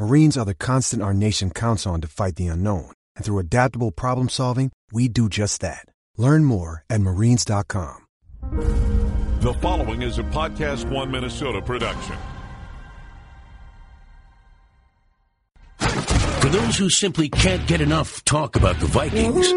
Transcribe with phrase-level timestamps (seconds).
[0.00, 2.90] Marines are the constant our nation counts on to fight the unknown.
[3.16, 5.84] And through adaptable problem solving, we do just that.
[6.16, 8.06] Learn more at marines.com.
[9.40, 12.16] The following is a Podcast One Minnesota production.
[15.78, 19.52] For those who simply can't get enough talk about the Vikings,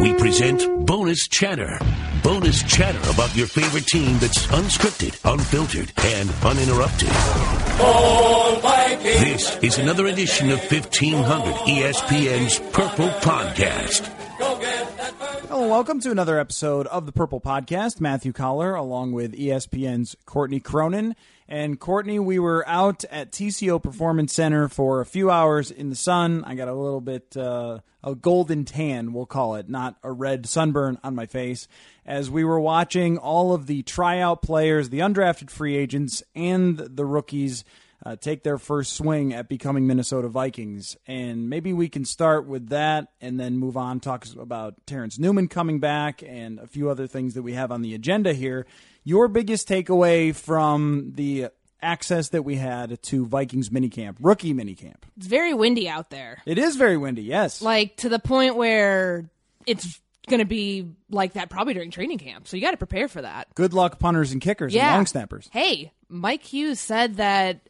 [0.00, 1.78] we present Bonus Chatter.
[2.22, 7.67] Bonus chatter about your favorite team that's unscripted, unfiltered, and uninterrupted.
[7.78, 14.04] This is another edition of 1500 ESPN's Purple Podcast.
[15.48, 18.00] Hello, and welcome to another episode of the Purple Podcast.
[18.00, 21.14] Matthew Coller, along with ESPN's Courtney Cronin.
[21.50, 25.96] And Courtney, we were out at TCO Performance Center for a few hours in the
[25.96, 26.44] sun.
[26.44, 30.44] I got a little bit uh, a golden tan, we'll call it, not a red
[30.46, 31.66] sunburn on my face,
[32.04, 37.06] as we were watching all of the tryout players, the undrafted free agents, and the
[37.06, 37.64] rookies
[38.04, 40.96] uh, take their first swing at becoming Minnesota Vikings.
[41.06, 45.48] And maybe we can start with that and then move on, talk about Terrence Newman
[45.48, 48.66] coming back and a few other things that we have on the agenda here.
[49.04, 51.48] Your biggest takeaway from the
[51.80, 54.96] access that we had to Vikings minicamp, rookie minicamp.
[55.16, 56.42] It's very windy out there.
[56.46, 57.62] It is very windy, yes.
[57.62, 59.28] Like to the point where
[59.66, 62.46] it's going to be like that probably during training camp.
[62.48, 63.48] So you got to prepare for that.
[63.54, 64.88] Good luck, punters and kickers Yeah.
[64.88, 65.48] and long snappers.
[65.52, 67.60] Hey, Mike Hughes said that.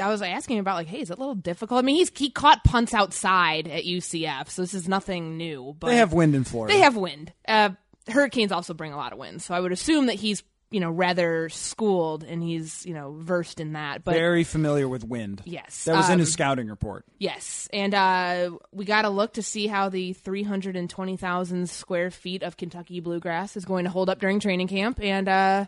[0.00, 1.78] I was asking him about like, hey, is it a little difficult?
[1.78, 5.74] I mean, he's he caught punts outside at UCF, so this is nothing new.
[5.78, 6.74] But They have wind in Florida.
[6.74, 7.32] They have wind.
[7.46, 7.70] Uh,
[8.08, 10.90] hurricanes also bring a lot of wind, so I would assume that he's you know
[10.90, 14.02] rather schooled and he's you know versed in that.
[14.02, 15.42] But very familiar with wind.
[15.44, 17.04] Yes, That was in um, his scouting report.
[17.18, 22.56] Yes, and uh, we got to look to see how the 320,000 square feet of
[22.56, 25.66] Kentucky bluegrass is going to hold up during training camp, and uh,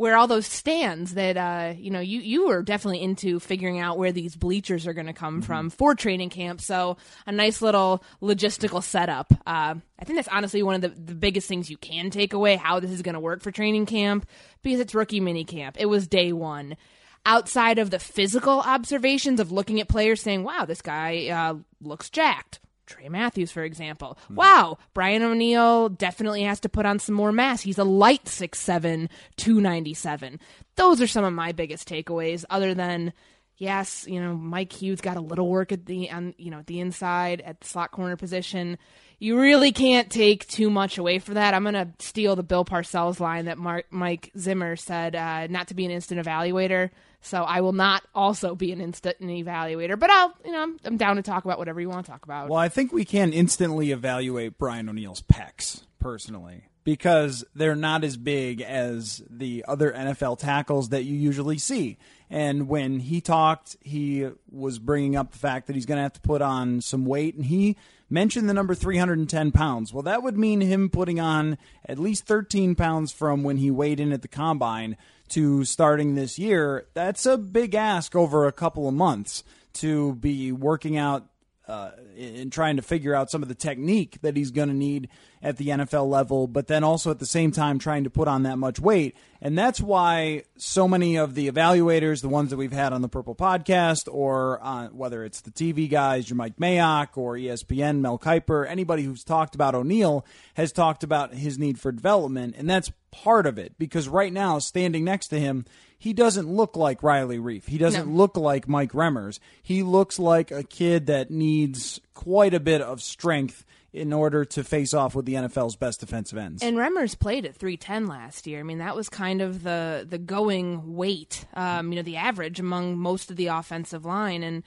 [0.00, 3.98] where all those stands that uh, you know you you were definitely into figuring out
[3.98, 6.62] where these bleachers are going to come from for training camp.
[6.62, 6.96] So
[7.26, 9.30] a nice little logistical setup.
[9.46, 12.56] Uh, I think that's honestly one of the, the biggest things you can take away
[12.56, 14.26] how this is going to work for training camp
[14.62, 15.76] because it's rookie mini camp.
[15.78, 16.78] It was day one
[17.26, 22.08] outside of the physical observations of looking at players saying, wow, this guy uh, looks
[22.08, 22.58] jacked.
[22.90, 24.18] Trey Matthews, for example.
[24.28, 27.62] Wow, Brian O'Neill definitely has to put on some more mass.
[27.62, 30.40] He's a light 6'7, 297.
[30.74, 33.12] Those are some of my biggest takeaways, other than.
[33.56, 36.66] Yes, you know Mike Hughes got a little work at the on you know at
[36.66, 38.78] the inside at the slot corner position.
[39.18, 41.52] You really can't take too much away from that.
[41.52, 45.74] I'm gonna steal the Bill Parcells line that Mark, Mike Zimmer said, uh, not to
[45.74, 46.88] be an instant evaluator.
[47.22, 50.96] So I will not also be an instant evaluator, but I'll you know I'm, I'm
[50.96, 52.48] down to talk about whatever you want to talk about.
[52.48, 58.16] Well, I think we can instantly evaluate Brian O'Neill's pecs, personally, because they're not as
[58.16, 61.98] big as the other NFL tackles that you usually see.
[62.30, 66.12] And when he talked, he was bringing up the fact that he's going to have
[66.14, 67.76] to put on some weight, and he
[68.08, 69.92] mentioned the number 310 pounds.
[69.92, 74.00] Well, that would mean him putting on at least 13 pounds from when he weighed
[74.00, 74.96] in at the combine
[75.30, 76.86] to starting this year.
[76.94, 81.26] That's a big ask over a couple of months to be working out
[81.70, 85.08] uh, in trying to figure out some of the technique that he's going to need
[85.42, 88.42] at the NFL level, but then also at the same time trying to put on
[88.42, 89.16] that much weight.
[89.40, 93.08] And that's why so many of the evaluators, the ones that we've had on the
[93.08, 98.18] Purple Podcast, or uh, whether it's the TV guys, your Mike Mayock, or ESPN, Mel
[98.18, 102.54] Kiper, anybody who's talked about O'Neill has talked about his need for development.
[102.58, 105.64] And that's part of it because right now, standing next to him,
[106.00, 107.66] he doesn't look like Riley Reiff.
[107.68, 108.16] He doesn't No.
[108.16, 109.38] look like Mike Remmers.
[109.62, 114.64] He looks like a kid that needs quite a bit of strength in order to
[114.64, 116.62] face off with the NFL's best defensive ends.
[116.62, 118.60] And Remmers played at 310 last year.
[118.60, 122.58] I mean, that was kind of the the going weight, um, you know, the average
[122.58, 124.42] among most of the offensive line.
[124.42, 124.62] And,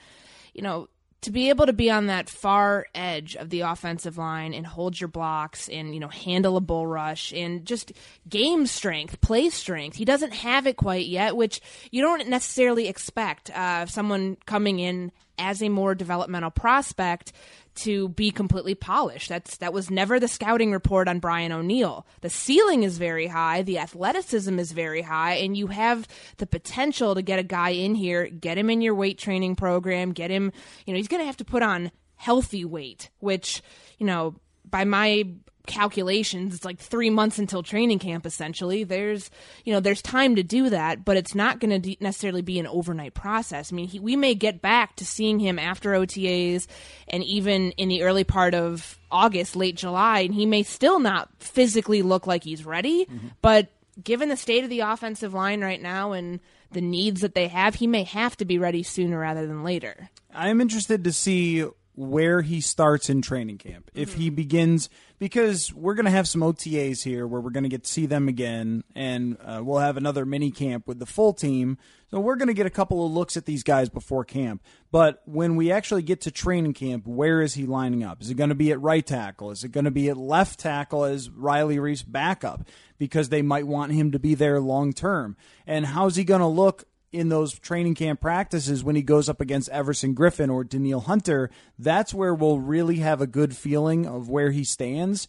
[0.53, 0.88] you know,
[1.24, 5.00] to be able to be on that far edge of the offensive line and hold
[5.00, 7.92] your blocks and you know handle a bull rush and just
[8.28, 9.98] game strength, play strength.
[9.98, 11.62] He doesn't have it quite yet, which
[11.92, 17.34] you don't necessarily expect uh, someone coming in as a more developmental prospect
[17.75, 19.30] to be completely polished.
[19.30, 22.06] That's that was never the scouting report on Brian O'Neill.
[22.22, 27.16] The ceiling is very high, the athleticism is very high, and you have the potential
[27.16, 30.52] to get a guy in here, get him in your weight training program, get him,
[30.86, 33.62] you know, he's going to have to put on healthy weight, which,
[33.98, 34.36] you know,
[34.69, 35.28] by my
[35.65, 39.31] calculations it's like three months until training camp essentially there's
[39.63, 42.60] you know there's time to do that but it's not going to de- necessarily be
[42.60, 46.68] an overnight process i mean he, we may get back to seeing him after otas
[47.07, 51.30] and even in the early part of august late july and he may still not
[51.39, 53.27] physically look like he's ready mm-hmm.
[53.42, 53.69] but
[54.04, 57.75] given the state of the offensive line right now and the needs that they have
[57.75, 62.42] he may have to be ready sooner rather than later i'm interested to see where
[62.42, 63.92] he starts in training camp.
[63.94, 64.21] If mm-hmm.
[64.21, 64.89] he begins,
[65.24, 68.06] because we're going to have some OTAs here where we're going to get to see
[68.06, 71.78] them again, and uh, we'll have another mini camp with the full team.
[72.12, 74.62] So we're going to get a couple of looks at these guys before camp.
[74.92, 78.22] But when we actually get to training camp, where is he lining up?
[78.22, 79.50] Is it going to be at right tackle?
[79.50, 82.68] Is it going to be at left tackle as Riley Reiff's backup?
[82.98, 85.38] Because they might want him to be there long term.
[85.66, 89.39] And how's he going to look in those training camp practices when he goes up
[89.39, 94.27] against Everson Griffen or Danielle Hunter, that's where we'll really have a good feeling of
[94.27, 95.27] where he stands.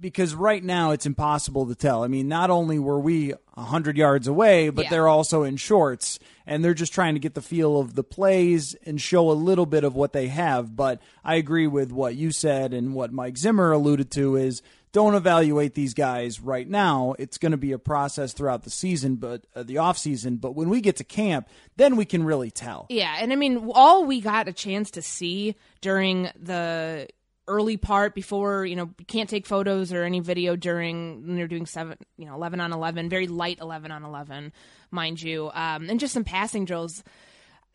[0.00, 2.02] Because right now it's impossible to tell.
[2.02, 4.90] I mean, not only were we 100 yards away, but yeah.
[4.90, 8.74] they're also in shorts and they're just trying to get the feel of the plays
[8.84, 10.74] and show a little bit of what they have.
[10.74, 14.62] But I agree with what you said and what Mike Zimmer alluded to is
[14.92, 17.14] don't evaluate these guys right now.
[17.18, 20.36] It's going to be a process throughout the season, but uh, the off season.
[20.36, 22.86] But when we get to camp, then we can really tell.
[22.88, 27.08] Yeah, and I mean, all we got a chance to see during the
[27.48, 31.48] early part before you know you can't take photos or any video during when they're
[31.48, 34.52] doing seven you know 11 on 11 very light 11 on 11
[34.90, 37.02] mind you um, and just some passing drills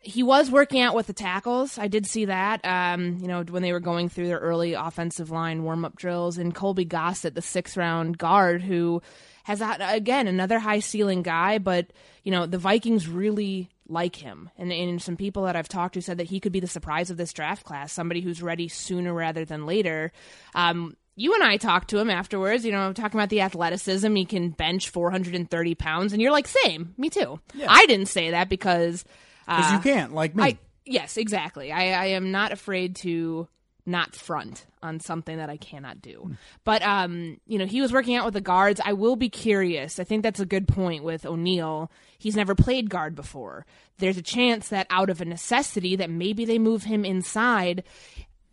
[0.04, 1.78] he was working out with the tackles.
[1.78, 2.60] I did see that.
[2.64, 6.38] Um, you know, when they were going through their early offensive line warm up drills,
[6.38, 9.02] and Colby Gossett, the sixth round guard, who
[9.44, 11.92] has again another high ceiling guy, but
[12.22, 16.02] you know the Vikings really like him, and, and some people that I've talked to
[16.02, 19.12] said that he could be the surprise of this draft class, somebody who's ready sooner
[19.12, 20.12] rather than later.
[20.54, 24.12] Um, you and I talked to him afterwards, you know, talking about the athleticism.
[24.14, 26.12] He can bench 430 pounds.
[26.12, 27.38] And you're like, same, me too.
[27.54, 27.66] Yeah.
[27.68, 29.04] I didn't say that because
[29.46, 30.42] because uh, you can't, like me.
[30.42, 31.72] I, yes, exactly.
[31.72, 33.48] I, I am not afraid to
[33.86, 36.22] not front on something that I cannot do.
[36.26, 36.36] Mm.
[36.64, 38.80] But um, you know, he was working out with the guards.
[38.84, 39.98] I will be curious.
[39.98, 41.90] I think that's a good point with O'Neill.
[42.18, 43.66] He's never played guard before.
[43.98, 47.84] There's a chance that out of a necessity that maybe they move him inside.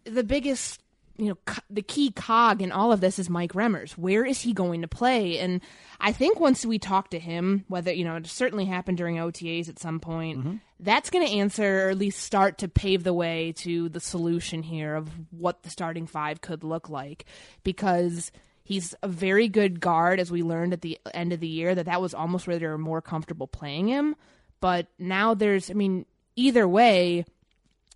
[0.04, 0.82] The biggest
[1.21, 3.91] you know co- the key cog in all of this is Mike Remmers.
[3.91, 5.38] Where is he going to play?
[5.38, 5.62] And
[6.00, 9.69] I think once we talk to him, whether you know it certainly happened during OTAs
[9.69, 10.56] at some point, mm-hmm.
[10.79, 14.63] that's going to answer or at least start to pave the way to the solution
[14.63, 17.25] here of what the starting five could look like
[17.63, 18.31] because.
[18.63, 21.88] He's a very good guard, as we learned at the end of the year that
[21.88, 24.15] that was almost where they were more comfortable playing him.
[24.62, 26.06] But now there's, I mean,
[26.38, 27.25] either way,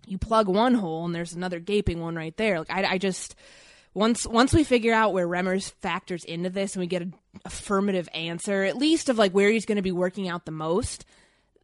[0.06, 2.58] you plug one hole and there's another gaping one right there.
[2.58, 3.34] Like I, I just
[3.92, 7.14] once once we figure out where Remmers factors into this and we get an
[7.44, 11.04] affirmative answer, at least of like where he's going to be working out the most,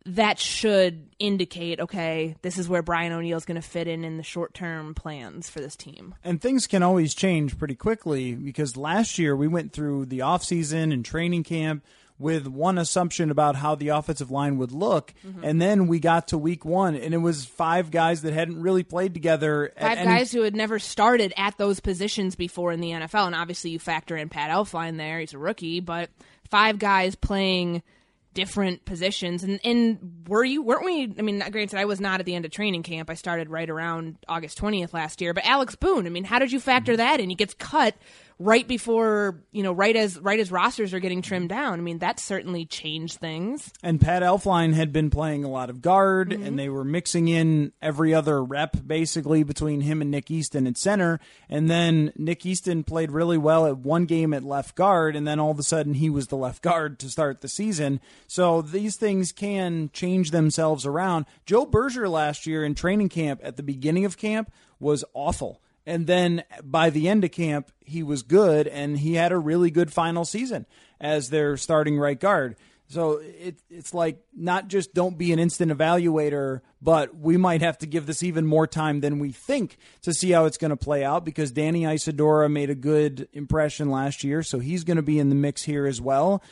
[0.07, 4.17] that should indicate okay, this is where Brian O'Neill is going to fit in in
[4.17, 6.14] the short term plans for this team.
[6.25, 10.43] And things can always change pretty quickly because last year we went through the off
[10.43, 11.85] season and training camp
[12.23, 15.45] with one assumption about how the offensive line would look, mm-hmm.
[15.45, 18.85] and then we got to week one, and it was five guys that hadn't really
[18.85, 19.73] played together.
[19.79, 23.35] Five any- guys who had never started at those positions before in the NFL, and
[23.35, 26.09] obviously you factor in Pat Elflein there; he's a rookie, but
[26.49, 27.83] five guys playing
[28.35, 29.45] different positions.
[29.45, 31.14] And and were you weren't we?
[31.19, 33.11] I mean, granted, I was not at the end of training camp.
[33.11, 35.35] I started right around August twentieth last year.
[35.35, 36.99] But Alex Boone, I mean, how did you factor mm-hmm.
[36.99, 37.31] that in?
[37.31, 37.95] He gets cut
[38.39, 41.75] right before you know right as right as rosters are getting trimmed down.
[41.75, 43.73] I mean that certainly changed things.
[43.83, 46.45] And Pat Elflein had been playing a lot of guard, mm-hmm.
[46.45, 50.77] and they were mixing in every other rep basically between him and Nick Easton at
[50.77, 51.21] center.
[51.49, 55.39] And then Nick Easton played really well at one game at left guard, and then
[55.39, 58.01] all of a sudden he was the left guard to start the season.
[58.27, 61.27] So these things can change themselves around.
[61.47, 66.07] Joe Berger last year in training camp at the beginning of camp was awful and
[66.07, 69.93] then by the end of camp, he was good and he had a really good
[69.93, 70.67] final season
[71.01, 72.57] as their starting right guard.
[72.93, 77.79] So it, it's like not just don't be an instant evaluator, but we might have
[77.79, 80.77] to give this even more time than we think to see how it's going to
[80.77, 85.03] play out because Danny Isidora made a good impression last year, so he's going to
[85.03, 86.43] be in the mix here as well.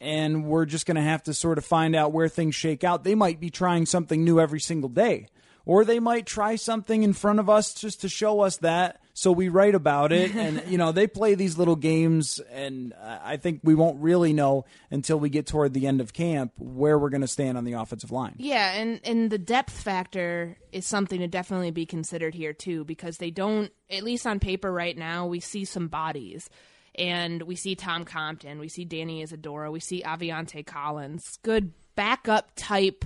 [0.00, 3.04] And we're just going to have to sort of find out where things shake out.
[3.04, 5.28] They might be trying something new every single day,
[5.66, 9.32] or they might try something in front of us just to show us that so
[9.32, 13.60] we write about it and you know they play these little games and i think
[13.62, 17.20] we won't really know until we get toward the end of camp where we're going
[17.20, 21.26] to stand on the offensive line Yeah, and and the depth factor is something to
[21.26, 25.40] definitely be considered here too because they don't at least on paper right now we
[25.40, 26.48] see some bodies.
[26.98, 32.52] And we see Tom Compton, we see Danny Isidora, we see Aviante Collins, good backup
[32.56, 33.04] type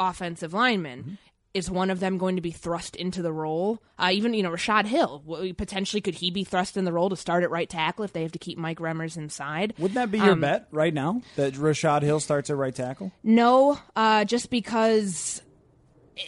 [0.00, 1.00] offensive linemen.
[1.00, 1.14] Mm-hmm.
[1.54, 3.80] Is one of them going to be thrust into the role?
[3.96, 5.22] Uh, even you know Rashad Hill
[5.56, 8.22] potentially could he be thrust in the role to start at right tackle if they
[8.22, 9.72] have to keep Mike Remmers inside?
[9.78, 13.78] wouldn't that be your bet right now that rashad hill starts at right tackle No,
[13.94, 15.40] uh, just because.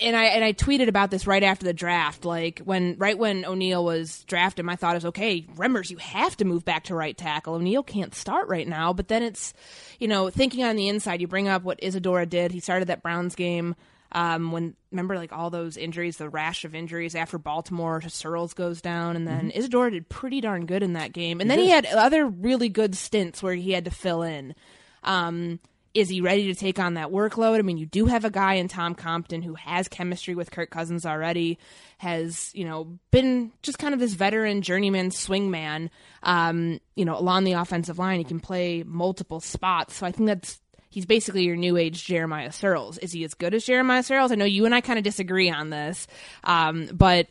[0.03, 2.25] And I and I tweeted about this right after the draft.
[2.25, 6.45] Like when right when O'Neill was drafted, my thought is okay, Remmers, you have to
[6.45, 7.55] move back to right tackle.
[7.55, 9.55] O'Neill can't start right now, but then it's,
[10.01, 11.21] you know, thinking on the inside.
[11.21, 12.51] You bring up what Isidora did.
[12.51, 13.77] He started that Browns game
[14.13, 18.01] um, when remember like all those injuries, the rash of injuries after Baltimore.
[18.01, 21.41] Sirles goes down, and then Isidora did pretty darn good in that game.
[21.41, 24.55] And then he had other really good stints where he had to fill in.
[25.03, 25.61] Um,
[25.97, 27.59] is he ready to take on that workload?
[27.59, 30.69] I mean, you do have a guy in Tom Compton who has chemistry with Kirk
[30.69, 31.59] Cousins already,
[31.97, 35.89] has, you know, been just kind of this veteran journeyman swingman,
[36.23, 38.19] um, you know, along the offensive line.
[38.19, 39.97] He can play multiple spots.
[39.97, 40.61] So I think that's,
[40.97, 42.99] he's basically your new age Jeremiah Sirles.
[43.03, 44.33] Is he as good as Jeremiah Sirles?
[44.33, 46.07] I know you and I kind of disagree on this,
[46.43, 47.27] um, but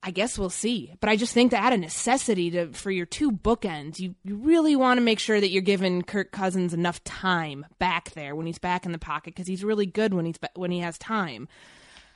[0.00, 0.94] I guess we'll see.
[1.00, 4.36] But I just think that out of necessity to for your two bookends, you, you
[4.36, 8.46] really want to make sure that you're giving Kirk Cousins enough time back there when
[8.46, 11.48] he's back in the pocket because he's really good when he's when he has time.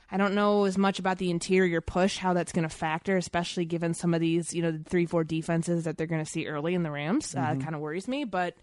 [0.09, 3.65] I don't know as much about the interior push, how that's going to factor, especially
[3.65, 6.47] given some of these, you know, the three four defenses that they're going to see
[6.47, 7.35] early in the Rams.
[7.35, 8.55] Uh, kind of worries me, but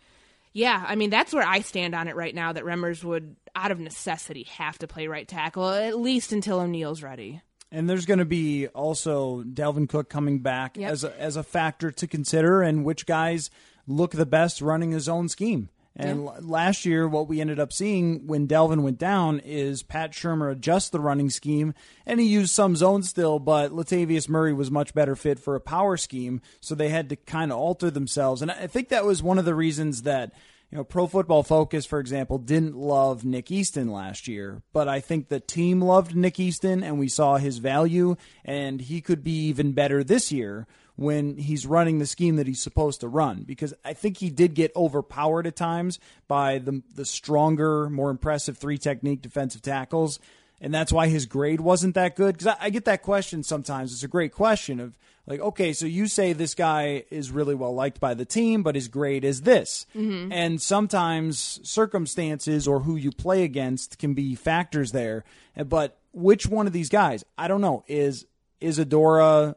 [0.53, 2.53] yeah, I mean that's where I stand on it right now.
[2.53, 7.03] That Remmers would, out of necessity, have to play right tackle at least until O'Neill's
[7.03, 7.41] ready.
[7.73, 10.91] And there's going to be also Dalvin Cook coming back Yep.
[10.91, 13.49] as a, as a factor to consider, and which guys
[13.87, 15.69] look the best running his own scheme.
[15.97, 20.13] And l- last year, what we ended up seeing when Dalvin went down is Pat
[20.13, 21.75] Shurmur adjust the running scheme,
[22.07, 25.61] and he used some zone still, but Latavius Murray was much better fit for a
[25.61, 28.41] power scheme, so they had to kind of alter themselves.
[28.43, 30.33] And I think that was one of the reasons that
[30.71, 35.01] you know, Pro Football Focus, for example, didn't love Nick Easton last year, but I
[35.01, 39.47] think the team loved Nick Easton and we saw his value, and he could be
[39.47, 40.69] even better this year
[41.01, 44.53] when he's running the scheme that he's supposed to run because I think he did
[44.53, 50.21] get overpowered at times by the the stronger, more impressive three technique defensive tackles.
[50.61, 52.37] And that's why his grade wasn't that good.
[52.37, 53.95] Because I, I get that question sometimes.
[53.95, 57.75] It's a great question of like, okay, so you say this guy is really well
[57.75, 59.87] liked by the team, but his grade is this.
[59.97, 60.31] Mm-hmm.
[60.31, 65.25] And sometimes circumstances or who you play against can be factors there.
[65.57, 67.25] But which one of these guys?
[67.39, 67.85] I don't know.
[67.89, 68.27] Is
[68.61, 69.57] Isidora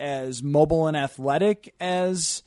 [0.00, 2.42] as mobile and athletic as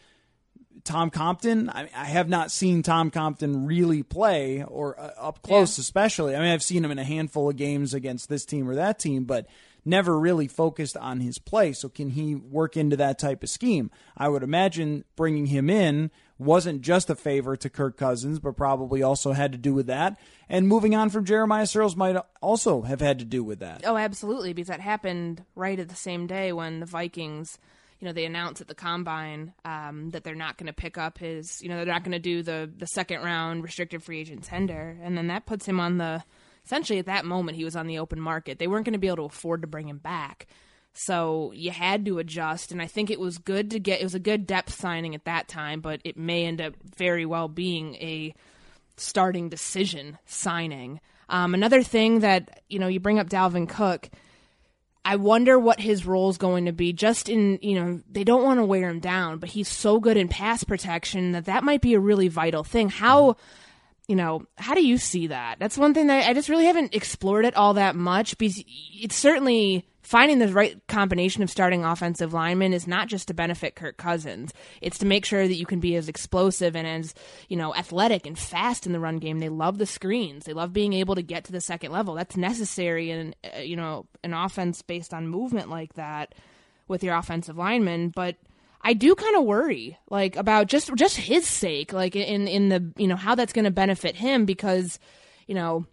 [0.83, 1.69] Tom Compton.
[1.69, 6.36] I, I have not seen Tom Compton really play or uh, up close, especially.
[6.36, 9.00] I mean, I've seen him in a handful of games against this team or that
[9.00, 9.48] team, but
[9.86, 11.74] never really focused on his play.
[11.74, 13.91] So, can he work into that type of scheme?
[14.17, 16.12] I would imagine bringing him in
[16.43, 20.19] wasn't just a favor to Kirk Cousins, but probably also had to do with that.
[20.50, 23.81] And moving on from Jeremiah Sirles might also have had to do with that.
[23.85, 27.57] Oh, absolutely, because that happened right at the same day when the Vikings,
[28.00, 31.17] you know, they announced at the combine um, that they're not going to pick up
[31.17, 34.43] his, you know, they're not going to do the the second round restricted free agent
[34.43, 36.23] tender, and then that puts him on the
[36.65, 38.59] essentially at that moment he was on the open market.
[38.59, 40.47] They weren't going to be able to afford to bring him back.
[40.93, 44.00] So you had to adjust, and I think it was good to get.
[44.00, 47.25] It was a good depth signing at that time, but it may end up very
[47.25, 48.33] well being a
[48.95, 51.00] starting decision signing.
[51.29, 54.09] Um, another thing that you know, you bring up Dalvin Cook.
[55.05, 56.93] I wonder what his role is going to be.
[56.93, 60.15] Just in you know, they don't want to wear him down, but he's so good
[60.15, 62.89] in pass protection that that might be a really vital thing.
[62.89, 63.35] How
[64.07, 65.57] you know, how do you see that?
[65.57, 69.15] That's one thing that I just really haven't explored it all that much because it's
[69.15, 73.98] certainly finding the right combination of starting offensive linemen is not just to benefit Kirk
[73.98, 74.53] Cousins.
[74.81, 77.15] It's to make sure that you can be as explosive and as,
[77.50, 79.39] you know, athletic and fast in the run game.
[79.39, 80.45] They love the screens.
[80.45, 82.13] They love being able to get to the second level.
[82.13, 86.36] That's necessary in, uh, you know, an offense based on movement like that
[86.88, 88.36] with your offensive linemen, but
[88.83, 92.91] I do kind of worry, like about just just his sake, like in in the
[92.98, 95.00] you know how that's going to benefit him because,
[95.48, 95.86] you know,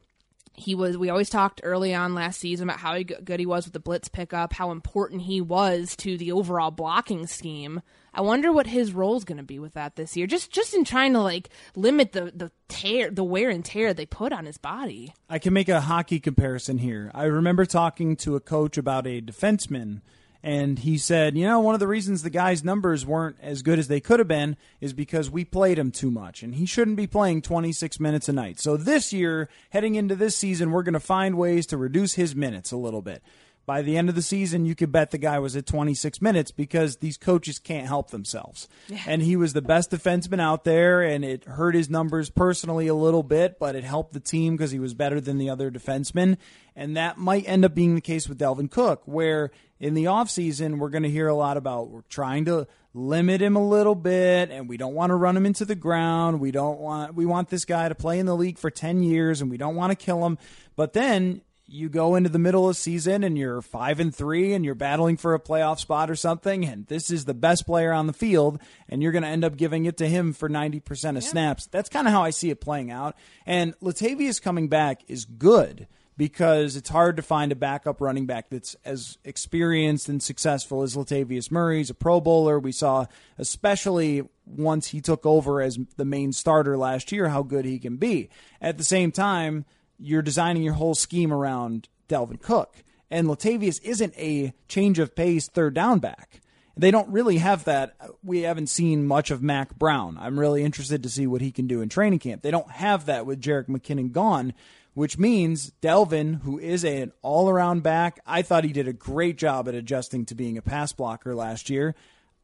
[0.60, 0.96] he was.
[0.96, 4.08] We always talked early on last season about how good he was with the blitz
[4.08, 7.82] pickup, how important he was to the overall blocking scheme.
[8.12, 10.26] I wonder what his role is going to be with that this year.
[10.26, 14.06] Just just in trying to like limit the the tear, the wear and tear they
[14.06, 15.14] put on his body.
[15.28, 17.10] I can make a hockey comparison here.
[17.14, 20.00] I remember talking to a coach about a defenseman
[20.42, 23.78] and he said, you know, one of the reasons the guy's numbers weren't as good
[23.78, 26.96] as they could have been is because we played him too much, and he shouldn't
[26.96, 28.58] be playing 26 minutes a night.
[28.58, 32.34] So this year, heading into this season, we're going to find ways to reduce his
[32.34, 33.22] minutes a little bit.
[33.66, 36.50] By the end of the season, you could bet the guy was at 26 minutes
[36.50, 38.66] because these coaches can't help themselves.
[38.88, 38.98] Yeah.
[39.06, 42.94] And he was the best defenseman out there, and it hurt his numbers personally a
[42.94, 46.38] little bit, but it helped the team because he was better than the other defensemen.
[46.74, 50.78] And that might end up being the case with Dalvin Cook, where in the offseason,
[50.78, 54.50] we're going to hear a lot about we're trying to limit him a little bit
[54.50, 56.38] and we don't want to run him into the ground.
[56.38, 59.40] We don't want we want this guy to play in the league for 10 years
[59.40, 60.38] and we don't want to kill him.
[60.76, 64.52] But then you go into the middle of the season and you're 5 and 3
[64.54, 67.92] and you're battling for a playoff spot or something and this is the best player
[67.92, 71.10] on the field and you're going to end up giving it to him for 90%
[71.10, 71.20] of yeah.
[71.20, 71.66] snaps.
[71.66, 73.16] That's kind of how I see it playing out.
[73.46, 75.86] And Latavius coming back is good
[76.20, 80.94] because it's hard to find a backup running back that's as experienced and successful as
[80.94, 81.78] Latavius Murray.
[81.78, 82.58] He's a Pro Bowler.
[82.58, 83.06] We saw,
[83.38, 87.96] especially once he took over as the main starter last year, how good he can
[87.96, 88.28] be.
[88.60, 89.64] At the same time,
[89.98, 92.76] you're designing your whole scheme around Dalvin Cook.
[93.10, 96.42] And Latavius isn't a change of pace third down back.
[96.76, 97.96] They don't really have that.
[98.22, 100.18] We haven't seen much of Mack Brown.
[100.20, 102.42] I'm really interested to see what he can do in training camp.
[102.42, 104.52] They don't have that with Jerick McKinnon gone
[104.94, 109.38] which means Dalvin, who is an all around back, I thought he did a great
[109.38, 111.94] job at adjusting to being a pass blocker last year.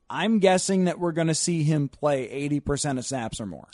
[0.09, 3.67] I'm guessing that we're going to see him play 80% of snaps or more.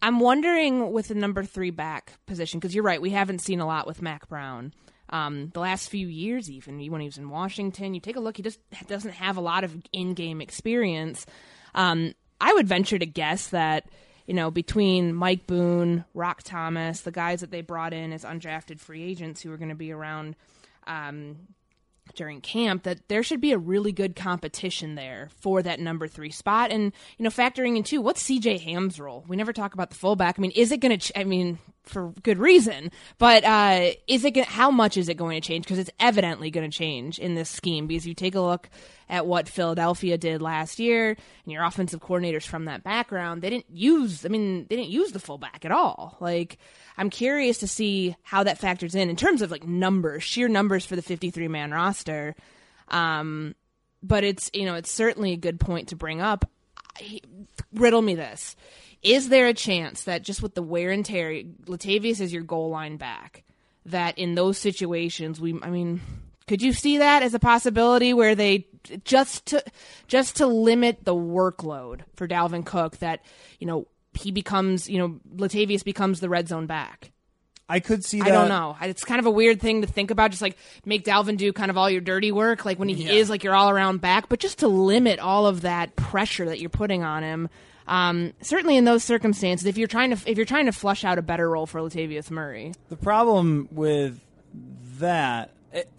[0.00, 3.66] I'm wondering with the number three back position, because you're right, we haven't seen a
[3.66, 4.72] lot with Mack Brown.
[5.10, 8.36] Um, the last few years, even when he was in Washington, you take a look,
[8.36, 11.26] he just doesn't have a lot of in game experience.
[11.74, 13.84] Um, I would venture to guess that
[14.32, 18.80] you know, between Mike Boone, Roc Thomas, the guys that they brought in as undrafted
[18.80, 20.36] free agents who are going to be around
[20.86, 21.36] um,
[22.14, 26.30] during camp, that there should be a really good competition there for that number three
[26.30, 26.70] spot.
[26.70, 29.22] And, you know, factoring in too, what's CJ Ham's role?
[29.28, 30.38] We never talk about the fullback.
[30.38, 32.90] I mean, is it going to, ch- I mean, for good reason.
[33.18, 35.64] But uh, is it how much is it going to change?
[35.64, 37.86] Because it's evidently going to change in this scheme.
[37.86, 38.68] Because you take a look
[39.08, 43.70] at what Philadelphia did last year, and your offensive coordinators from that background, they didn't
[43.70, 44.24] use.
[44.24, 46.16] I mean, they didn't use the fullback at all.
[46.20, 46.58] Like,
[46.96, 50.86] I'm curious to see how that factors in in terms of like numbers, sheer numbers
[50.86, 52.34] for the 53 man roster.
[52.88, 53.54] Um,
[54.02, 56.48] but it's you know it's certainly a good point to bring up.
[57.72, 58.54] Riddle me this
[59.02, 62.70] is there a chance that just with the wear and tear, Latavius is your goal
[62.70, 63.44] line back?
[63.86, 66.00] That in those situations, we, I mean,
[66.46, 68.66] could you see that as a possibility where they
[69.04, 69.64] just to
[70.06, 73.24] just to limit the workload for Dalvin Cook that
[73.58, 77.10] you know he becomes you know Latavius becomes the red zone back.
[77.68, 78.28] I could see that.
[78.28, 78.76] I don't know.
[78.82, 80.30] It's kind of a weird thing to think about.
[80.30, 83.12] Just like make Dalvin do kind of all your dirty work, like when he yeah.
[83.12, 86.60] is like your all around back, but just to limit all of that pressure that
[86.60, 87.48] you're putting on him.
[87.92, 91.18] Um, certainly in those circumstances, if you're trying to if you're trying to flush out
[91.18, 94.18] a better role for Latavius Murray, the problem with
[94.98, 95.50] that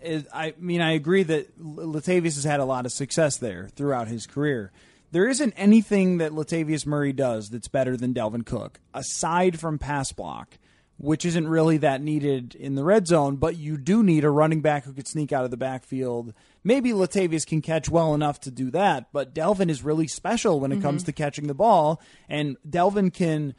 [0.02, 4.08] is, I mean, I agree that Latavius has had a lot of success there throughout
[4.08, 4.72] his career.
[5.12, 10.12] There isn't anything that Latavius Murray does that's better than Dalvin Cook, aside from pass
[10.12, 10.58] block
[11.04, 14.62] which isn't really that needed in the red zone, but you do need a running
[14.62, 16.34] back who could sneak out of the backfield.
[16.64, 20.72] Maybe Latavius can catch well enough to do that, but Dalvin is really special when
[20.72, 20.86] it mm-hmm.
[20.86, 23.54] comes to catching the ball, and Dalvin can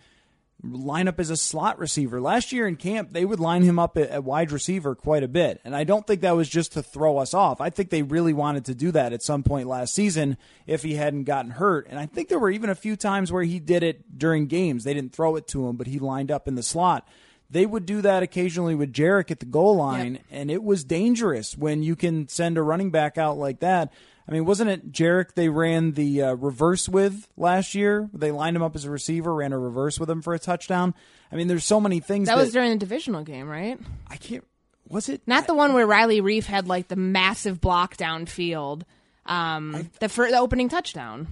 [0.62, 2.18] line up as a slot receiver.
[2.18, 5.60] Last year in camp, they would line him up at, wide receiver quite a bit,
[5.66, 7.60] and I don't think that was just to throw us off.
[7.60, 10.94] I think they really wanted to do that at some point last season if he
[10.94, 13.82] hadn't gotten hurt, and I think there were even a few times where he did
[13.82, 14.84] it during games.
[14.84, 17.06] They didn't throw it to him, but he lined up in the slot
[17.54, 20.22] they would do that occasionally with Jerick at the goal line, yep.
[20.28, 23.92] and it was dangerous when you can send a running back out like that.
[24.28, 28.10] I mean, wasn't it Jerick they ran the uh, reverse with last year?
[28.12, 30.94] They lined him up as a receiver, ran a reverse with him for a touchdown.
[31.30, 32.26] I mean, there's so many things.
[32.26, 33.78] That, that was during the divisional game, right?
[34.10, 34.44] I can't.
[34.88, 38.82] Was it not the one where Riley Reiff had like the massive block downfield?
[39.26, 41.28] Um, I, the, the opening touchdown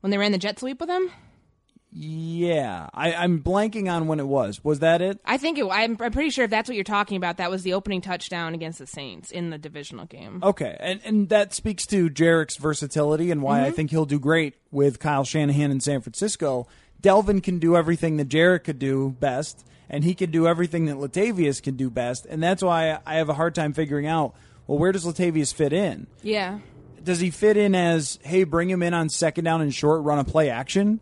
[0.00, 1.10] when they ran the jet sweep with him.
[1.92, 4.62] Yeah, I, I'm blanking on when it was.
[4.62, 5.18] Was that it?
[5.24, 5.64] I think it.
[5.64, 8.54] I'm, I'm pretty sure if that's what you're talking about, that was the opening touchdown
[8.54, 10.40] against the Saints in the divisional game.
[10.42, 13.74] Okay, and and that speaks to Jerick's versatility and why I mm-hmm.
[13.74, 16.68] think he'll do great with Kyle Shanahan in San Francisco.
[17.02, 20.96] Dalvin can do everything that Jerick could do best, and he can do everything that
[20.96, 24.34] Latavius can do best, and that's why I have a hard time figuring out.
[24.68, 26.06] Well, where does Latavius fit in?
[26.22, 26.60] Yeah.
[27.02, 30.20] Does he fit in as hey, bring him in on second down and short, run
[30.20, 31.00] a play action?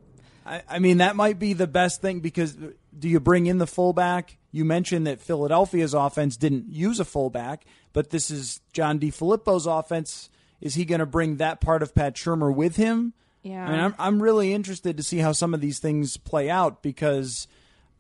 [0.49, 2.57] I, I mean, that might be the best thing because
[2.99, 4.39] do you bring in the fullback?
[4.51, 10.31] You mentioned that Philadelphia's offense didn't use a fullback, but this is John DeFilippo's offense.
[10.61, 13.13] Is he going to bring that part of Pat Shurmur with him?
[13.43, 13.67] Yeah.
[13.67, 16.83] I mean, I'm, I'm really interested to see how some of these things play out
[16.83, 17.47] because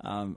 [0.01, 0.37] um,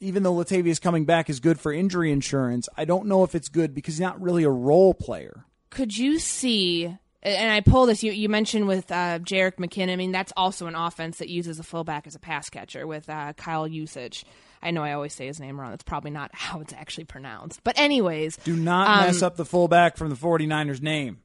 [0.00, 3.48] even though Latavius coming back is good for injury insurance, I don't know if it's
[3.48, 5.44] good because he's not really a role player.
[5.70, 6.98] Could you see?
[7.22, 8.02] And I pull this.
[8.02, 9.92] You, you mentioned with uh, Jerick McKinnon.
[9.92, 13.08] I mean, that's also an offense that uses a fullback as a pass catcher with
[13.08, 14.24] uh, Kyle Usage.
[14.60, 15.70] I know I always say his name wrong.
[15.70, 17.60] That's probably not how it's actually pronounced.
[17.62, 21.18] But anyways, Do not um, mess up the fullback from the 49ers name.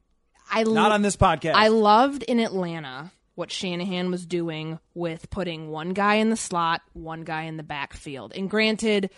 [0.49, 1.55] I Not on this podcast.
[1.55, 6.81] I loved in Atlanta what Shanahan was doing with putting one guy in the slot,
[6.93, 8.33] one guy in the backfield.
[8.36, 9.10] And granted,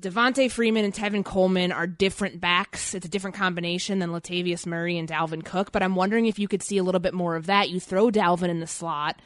[0.00, 2.94] Devonta Freeman and Tevin Coleman are different backs.
[2.94, 5.72] It's a different combination than Latavius Murray and Dalvin Cook.
[5.72, 7.70] But I'm wondering if you could see a little bit more of that.
[7.70, 9.20] You throw Dalvin in the slot.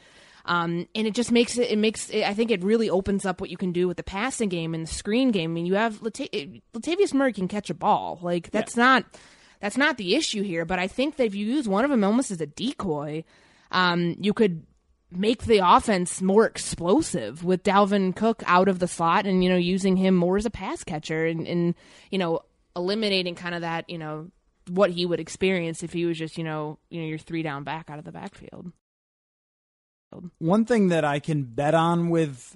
[0.45, 1.71] Um, and it just makes it.
[1.71, 2.09] It makes.
[2.09, 4.75] It, I think it really opens up what you can do with the passing game
[4.75, 5.51] and the screen game.
[5.51, 6.29] I mean, you have Lata-
[6.73, 8.19] Latavius Murray can catch a ball.
[8.21, 9.05] Like that's not
[9.59, 10.65] that's not the issue here.
[10.65, 13.23] But I think that if you use one of them almost as a decoy,
[13.71, 14.63] um, you could
[15.15, 19.55] make the offense more explosive with Dalvin Cook out of the slot and you know
[19.55, 21.75] using him more as a pass catcher and, and
[22.11, 22.41] you know
[22.75, 24.29] eliminating kind of that you know
[24.69, 27.63] what he would experience if he was just you know you know your three down
[27.63, 28.71] back out of the backfield.
[30.37, 32.55] One thing that I can bet on with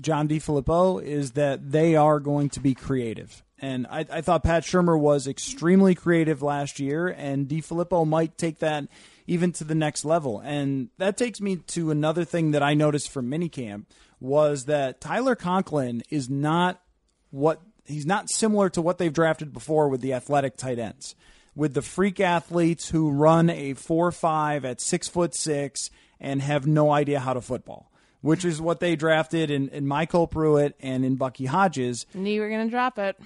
[0.00, 3.42] John DeFilippo is that they are going to be creative.
[3.58, 8.60] And I, I thought Pat Shurmur was extremely creative last year, and DeFilippo might take
[8.60, 8.88] that
[9.30, 10.40] even to the next level.
[10.40, 13.84] And that takes me to another thing that I noticed from minicamp
[14.18, 16.82] was that Tyler Conklin is not
[17.30, 21.14] what he's not similar to what they've drafted before with the athletic tight ends.
[21.54, 26.66] With the freak athletes who run a four five at six foot six and have
[26.66, 31.04] no idea how to football, which is what they drafted in, in MyCole Pruitt and
[31.04, 33.16] in Bucky Hodges Knew you were gonna drop it.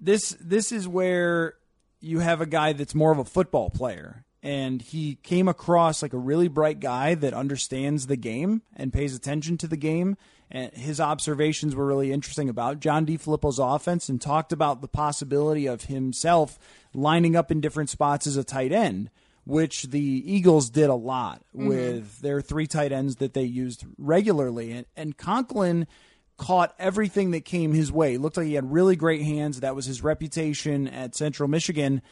[0.00, 1.54] this this is where
[2.00, 6.12] you have a guy that's more of a football player and he came across like
[6.12, 10.16] a really bright guy that understands the game and pays attention to the game
[10.50, 15.66] and his observations were really interesting about John DeFilippo's offense and talked about the possibility
[15.66, 16.58] of himself
[16.92, 19.10] lining up in different spots as a tight end
[19.46, 21.68] which the Eagles did a lot mm-hmm.
[21.68, 25.86] with their three tight ends that they used regularly and, and Conklin
[26.36, 28.16] caught everything that came his way.
[28.16, 29.60] Looked like he had really great hands.
[29.60, 32.02] That was his reputation at Central Michigan.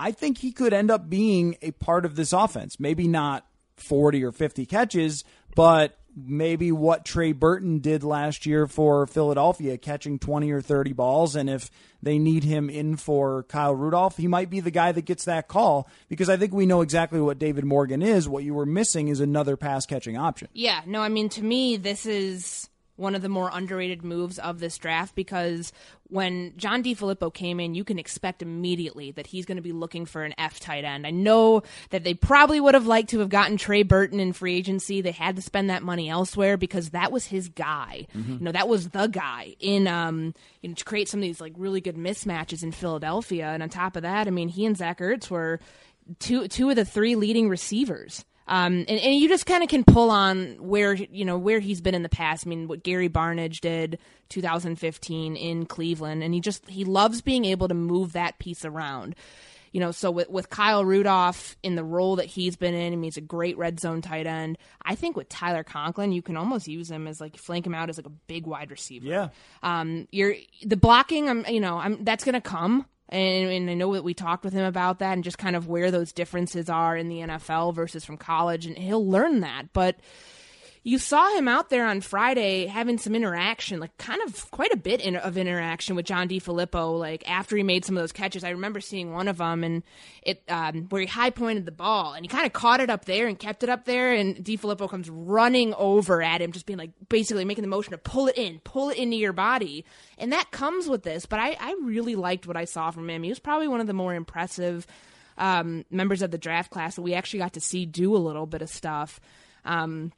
[0.00, 2.80] I think he could end up being a part of this offense.
[2.80, 9.06] Maybe not 40 or 50 catches, but maybe what Trey Burton did last year for
[9.06, 11.36] Philadelphia, catching 20 or 30 balls.
[11.36, 11.70] And if
[12.02, 15.48] they need him in for Kyle Rudolph, he might be the guy that gets that
[15.48, 18.26] call because I think we know exactly what David Morgan is.
[18.26, 20.48] What you were missing is another pass catching option.
[20.54, 22.69] Yeah, no, I mean to me this is
[23.00, 25.72] one of the more underrated moves of this draft because
[26.08, 30.06] when John DeFilippo came in, you can expect immediately that he's going to be looking
[30.06, 31.06] for an F tight end.
[31.06, 34.56] I know that they probably would have liked to have gotten Trey Burton in free
[34.56, 35.00] agency.
[35.00, 38.06] They had to spend that money elsewhere because that was his guy.
[38.38, 41.40] You know, that was the guy in um you know to create some of these
[41.40, 43.46] like really good mismatches in Philadelphia.
[43.46, 45.60] And on top of that, I mean, he and Zach Ertz were
[46.18, 48.24] two two of the three leading receivers.
[48.50, 51.80] Um, and, and you just kind of can pull on where you know where he's
[51.80, 52.46] been in the past.
[52.46, 57.44] I mean, what Gary Barnidge did 2015 in Cleveland, and he just he loves being
[57.44, 59.14] able to move that piece around.
[59.72, 62.96] You know, so with, with Kyle Rudolph in the role that he's been in, I
[62.96, 64.58] mean, he's a great red zone tight end.
[64.82, 67.88] I think with Tyler Conklin, you can almost use him as like flank him out
[67.88, 69.06] as like a big wide receiver.
[69.06, 69.28] Yeah.
[69.62, 70.34] Um, you're
[70.64, 71.28] the blocking.
[71.28, 72.86] I'm, you know, I'm that's gonna come.
[73.10, 75.68] And, and I know that we talked with him about that and just kind of
[75.68, 79.72] where those differences are in the NFL versus from college, and he'll learn that.
[79.72, 79.96] But
[80.82, 84.78] you saw him out there on Friday having some interaction, like kind of quite a
[84.78, 86.98] bit in, of interaction with John DeFilippo.
[86.98, 89.82] Like after he made some of those catches, I remember seeing one of them and
[90.22, 93.04] it um, where he high pointed the ball and he kind of caught it up
[93.04, 96.78] there and kept it up there, and DeFilippo comes running over at him, just being
[96.78, 99.84] like basically making the motion to pull it in, pull it into your body,
[100.16, 101.26] and that comes with this.
[101.26, 103.22] But I, I really liked what I saw from him.
[103.22, 104.86] He was probably one of the more impressive
[105.36, 108.46] um, members of the draft class that we actually got to see do a little
[108.46, 109.20] bit of stuff.
[109.64, 110.12] Um,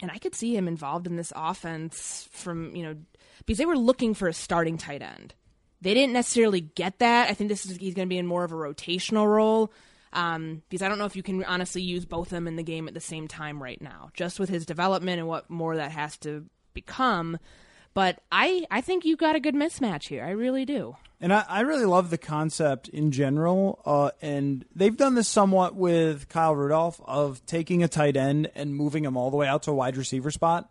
[0.00, 2.96] and I could see him involved in this offense from you know
[3.38, 5.34] because they were looking for a starting tight end.
[5.80, 7.30] They didn't necessarily get that.
[7.30, 9.72] I think this is he's going to be in more of a rotational role.
[10.12, 12.62] Um, because I don't know if you can honestly use both of them in the
[12.62, 15.92] game at the same time right now, just with his development and what more that
[15.92, 17.38] has to become.
[17.98, 20.22] But I, I think you got a good mismatch here.
[20.22, 20.94] I really do.
[21.20, 23.82] And I, I really love the concept in general.
[23.84, 28.72] Uh, and they've done this somewhat with Kyle Rudolph of taking a tight end and
[28.72, 30.70] moving him all the way out to a wide receiver spot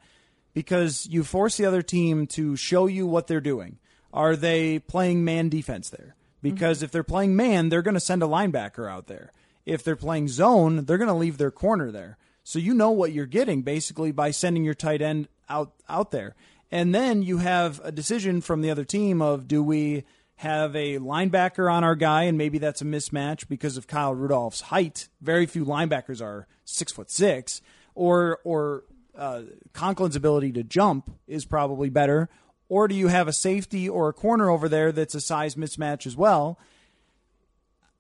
[0.54, 3.78] because you force the other team to show you what they're doing.
[4.14, 6.16] Are they playing man defense there?
[6.42, 6.86] Because mm-hmm.
[6.86, 9.34] if they're playing man, they're going to send a linebacker out there.
[9.66, 12.18] If they're playing zone, they're going to leave their corner there.
[12.46, 16.34] So you know what you're getting basically by sending your tight end out out there.
[16.72, 20.04] And then you have a decision from the other team of do we
[20.38, 24.62] have a linebacker on our guy, and maybe that's a mismatch because of Kyle Rudolph's
[24.62, 25.10] height.
[25.22, 27.62] Very few linebackers are six foot six,
[27.96, 28.84] or or
[29.18, 32.30] uh, Conklin's ability to jump is probably better.
[32.70, 36.06] Or do you have a safety or a corner over there that's a size mismatch
[36.06, 36.60] as well?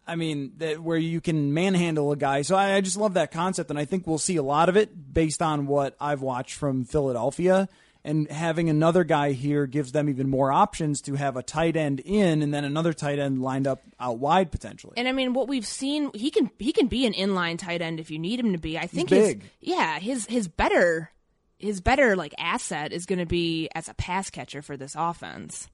[0.06, 2.42] I mean, that where you can manhandle a guy.
[2.44, 4.78] So I, I just love that concept, and I think we'll see a lot of
[4.78, 7.68] it based on what I've watched from Philadelphia
[8.08, 12.00] and having another guy here gives them even more options to have a tight end
[12.00, 14.94] in and then another tight end lined up out wide potentially.
[14.96, 18.00] And I mean, what we've seen, he can he can be an inline tight end
[18.00, 18.80] if you need him to be.
[18.80, 21.12] I think his yeah his his better
[21.60, 25.68] his better like asset is going to be as a pass catcher for this offense.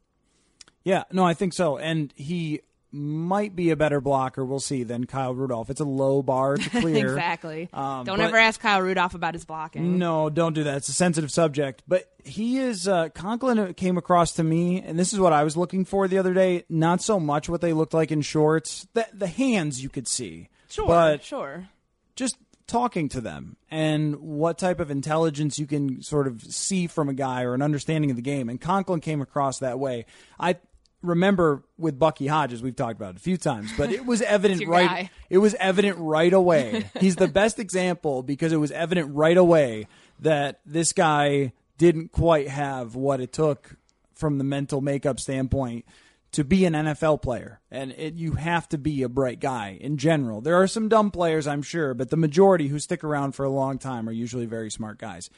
[0.83, 1.77] Yeah, no, I think so.
[1.77, 2.61] And he
[2.93, 4.45] might be a better blocker.
[4.45, 5.69] We'll see than Kyle Rudolph.
[5.69, 7.07] It's a low bar to clear.
[7.07, 7.67] exactly.
[7.73, 9.97] Um, don't ever ask Kyle Rudolph about his blocking.
[9.97, 10.77] No, don't do that.
[10.77, 11.83] It's a sensitive subject.
[11.87, 15.57] But he is uh, Conklin came across to me, and this is what I was
[15.57, 16.65] looking for the other day.
[16.69, 18.87] Not so much what they looked like in shorts.
[18.93, 20.49] The the hands you could see.
[20.69, 20.87] Sure.
[20.87, 21.67] But sure.
[22.15, 27.09] Just talking to them and what type of intelligence you can sort of see from
[27.09, 28.49] a guy or an understanding of the game.
[28.49, 30.05] And Conklin came across that way.
[30.39, 30.55] I
[31.03, 34.67] remember with Bucky Hodges, we've talked about it a few times, but it was evident
[34.67, 34.89] right.
[34.89, 35.09] Guy.
[35.29, 36.85] It was evident right away.
[36.99, 39.87] He's the best example because it was evident right away
[40.19, 43.75] that this guy didn't quite have what it took
[44.13, 45.85] from the mental makeup standpoint
[46.31, 47.59] to be an NFL player.
[47.69, 50.41] And it, you have to be a bright guy in general.
[50.41, 53.49] There are some dumb players, I'm sure, but the majority who stick around for a
[53.49, 55.29] long time are usually very smart guys.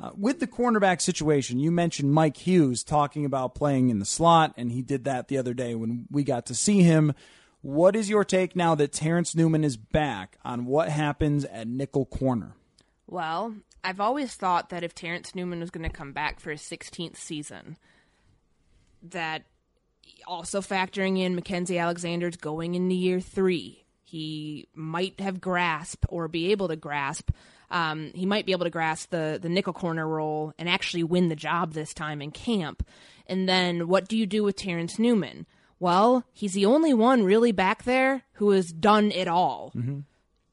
[0.00, 4.54] Uh, with the cornerback situation, you mentioned Mike Hughes talking about playing in the slot,
[4.56, 7.12] and he did that the other day when we got to see him.
[7.60, 12.06] What is your take now that Terrence Newman is back on what happens at nickel
[12.06, 12.54] corner?
[13.06, 16.62] Well, I've always thought that if Terrence Newman was going to come back for his
[16.62, 17.76] 16th season,
[19.02, 19.42] that
[20.26, 26.52] also factoring in Mackensie Alexander's going into year three, he might have grasped or be
[26.52, 27.30] able to grasp
[27.70, 31.28] um, he might be able to grasp the the nickel corner role and actually win
[31.28, 32.86] the job this time in camp.
[33.26, 35.46] And then what do you do with Terrence Newman?
[35.78, 39.72] Well, he's the only one really back there who has done it all.
[39.74, 40.00] Mm-hmm.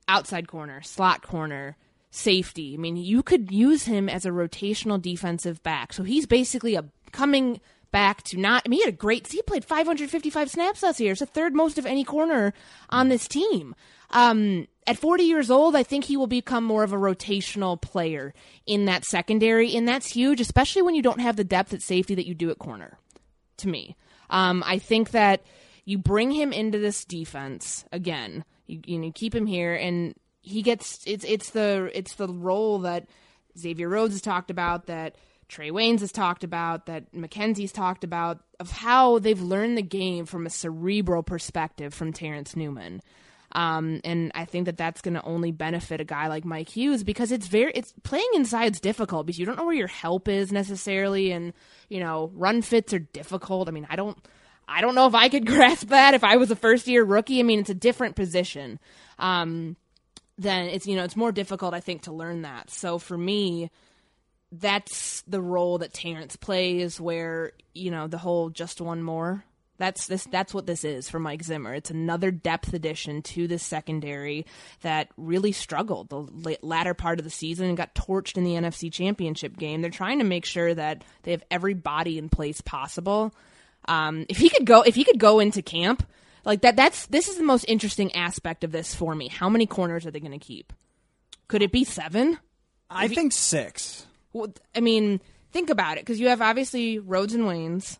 [0.07, 1.75] Outside corner, slot corner,
[2.11, 2.73] safety.
[2.73, 5.91] I mean, you could use him as a rotational defensive back.
[5.91, 7.59] So he's basically a coming
[7.91, 8.63] back to not.
[8.65, 9.27] I mean, he had a great.
[9.27, 11.11] He played 555 snaps last year.
[11.11, 12.53] It's the third most of any corner
[12.89, 13.75] on this team.
[14.11, 18.33] Um, at 40 years old, I think he will become more of a rotational player
[18.65, 22.15] in that secondary, and that's huge, especially when you don't have the depth at safety
[22.15, 22.97] that you do at corner.
[23.57, 23.95] To me,
[24.29, 25.43] um, I think that
[25.83, 28.45] you bring him into this defense again.
[28.67, 32.79] You, you know, keep him here, and he gets it's it's the it's the role
[32.79, 33.07] that
[33.57, 35.15] Xavier Rhodes has talked about that.
[35.49, 40.25] Trae Waynes has talked about, that Mackensie's talked about, of how they've learned the game
[40.25, 43.01] from a cerebral perspective from Terrence Newman.
[43.53, 47.03] Um, and I think that that's going to only benefit a guy like Mike Hughes
[47.03, 50.51] because it's very it's playing inside's difficult because you don't know where your help is
[50.51, 51.53] necessarily, and
[51.89, 53.69] you know run fits are difficult.
[53.69, 54.17] I mean, I don't
[54.67, 57.39] I don't know if I could grasp that if I was a first year rookie.
[57.39, 58.79] I mean, it's a different position.
[59.17, 59.77] Um,
[60.37, 62.69] then it's you know it's more difficult I think to learn that.
[62.69, 63.71] So for me,
[64.51, 69.45] that's the role that Terrence plays, where you know the whole just one more
[69.77, 70.25] that's this.
[70.31, 71.73] That's what this is for Mike Zimmer.
[71.73, 74.45] It's another depth addition to the secondary
[74.81, 78.91] that really struggled the latter part of the season and got torched in the NFC
[78.91, 79.81] Championship game.
[79.81, 83.33] They're trying to make sure that they have every body in place possible.
[83.87, 86.05] Um, if he could go, if he could go into camp
[86.43, 89.27] like that, that's this is the most interesting aspect of this for me.
[89.27, 90.73] How many corners are they going to keep?
[91.47, 92.39] Could it be seven?
[92.89, 94.05] I if think he, six.
[94.33, 97.97] Well, I mean, think about it because you have obviously Rhodes and Waynes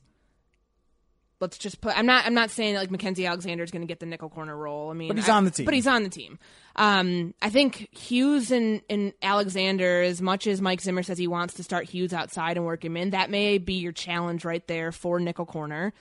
[1.39, 1.97] let's just put.
[1.97, 2.26] I'm not.
[2.26, 4.89] I'm not saying that like Mackensie Alexander is going to get the nickel corner role.
[4.89, 5.65] I mean, But he's I- on the team.
[5.65, 6.39] But he's on the team.
[6.76, 11.56] Um, I think Hughes and, and Alexander, as much as Mike Zimmer says he wants
[11.56, 14.91] to start Hughes outside and work him in, that may be your challenge right there
[14.91, 15.93] for nickel corner.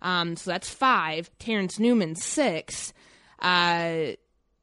[0.00, 1.30] Um, so that's five.
[1.38, 2.92] Terrence Newman six.
[3.38, 4.12] Uh,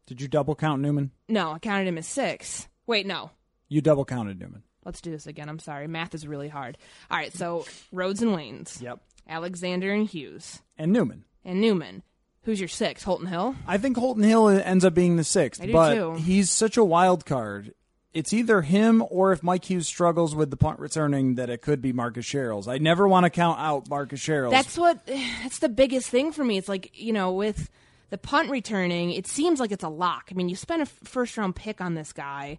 [0.07, 1.11] Did you double count Newman?
[1.27, 2.67] no, I counted him as six.
[2.87, 3.29] Wait, no.
[3.67, 4.63] You double counted Newman.
[4.83, 5.49] Let's do this again.
[5.49, 5.87] I'm sorry.
[5.87, 6.77] Math is really hard.
[7.11, 8.81] All right, so Rhodes and Waynes.
[8.81, 8.99] Yep.
[9.29, 10.61] Alexander and Hughes.
[10.77, 11.23] And Newman.
[11.45, 12.03] And Newman.
[12.43, 13.03] Who's your six?
[13.03, 13.55] Holton Hill?
[13.67, 16.13] I think Holton Hill ends up being the sixth, I do but too.
[16.15, 17.73] he's such a wild card.
[18.11, 21.79] It's either him or if Mike Hughes struggles with the punt returning, that it could
[21.81, 22.67] be Marcus Sherels.
[22.67, 24.51] I never want to count out Marcus Sherels.
[24.51, 25.05] That's what
[25.43, 26.57] that's the biggest thing for me.
[26.57, 27.69] It's like, you know, with
[28.09, 30.29] the punt returning, it seems like it's a lock.
[30.31, 32.57] I mean, you spent a first round pick on this guy.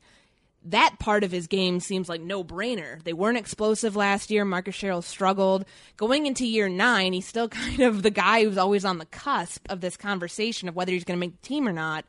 [0.67, 3.03] That part of his game seems like no brainer.
[3.03, 4.45] They weren't explosive last year.
[4.45, 5.65] Marcus Sherels struggled.
[5.97, 9.67] Going into year nine, he's still kind of the guy who's always on the cusp
[9.71, 12.05] of this conversation of whether he's going to make the team or not.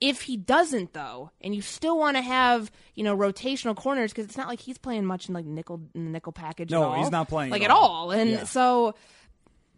[0.00, 4.24] If he doesn't, though, and you still want to have you know rotational corners because
[4.24, 6.70] it's not like he's playing much in like nickel in the nickel package.
[6.70, 6.94] No, at all.
[7.02, 7.90] he's not playing like at at all.
[7.90, 8.10] all.
[8.10, 8.44] And Yeah.
[8.44, 8.94] so,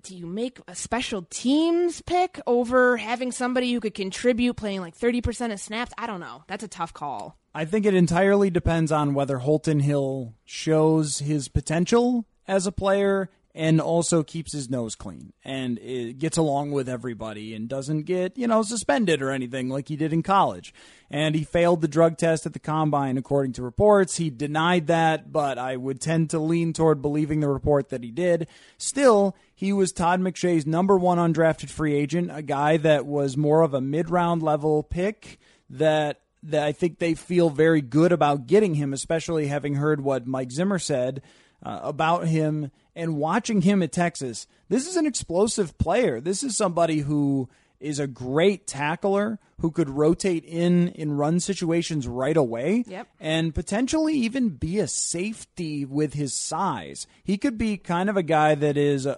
[0.03, 4.95] do you make a special teams pick over having somebody who could contribute playing like
[4.95, 5.93] thirty percent of snaps?
[5.97, 6.43] I don't know.
[6.49, 7.39] That's a tough call.
[7.55, 13.31] I think it entirely depends on whether Holton Hill shows his potential as a player
[13.55, 15.79] and also keeps his nose clean and
[16.19, 20.13] gets along with everybody and doesn't get, you know, suspended or anything like he did
[20.13, 20.73] in college.
[21.11, 24.17] And he failed the drug test at the combine, according to reports.
[24.17, 28.11] He denied that, but I would tend to lean toward believing the report that he
[28.11, 28.49] did.
[28.79, 33.61] Still, he was Todd McShay's number one undrafted free agent, a guy that was more
[33.61, 35.39] of a mid round level pick
[35.69, 40.27] that that I think they feel very good about getting him, especially having heard what
[40.27, 41.23] Mike Zimmer said
[41.63, 44.47] uh, about him and watching him at Texas.
[44.69, 46.21] This is an explosive player.
[46.21, 47.49] This is somebody who
[47.81, 53.09] is a great tackler who could rotate in in run situations right away Yep.
[53.19, 57.07] and potentially even be a safety with his size.
[57.25, 59.11] He could be kind of a guy that is a,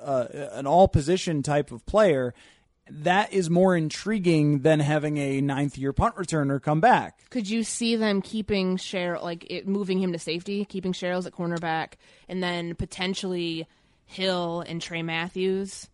[0.54, 2.32] a, an all position type of player.
[2.90, 7.30] That is more intriguing than having a ninth year punt returner come back.
[7.30, 11.32] Could you see them keeping Sherels, like it, moving him to safety, keeping Sherels at
[11.32, 11.94] cornerback,
[12.28, 13.66] and then potentially
[14.04, 15.88] Hill and Tray Matthews?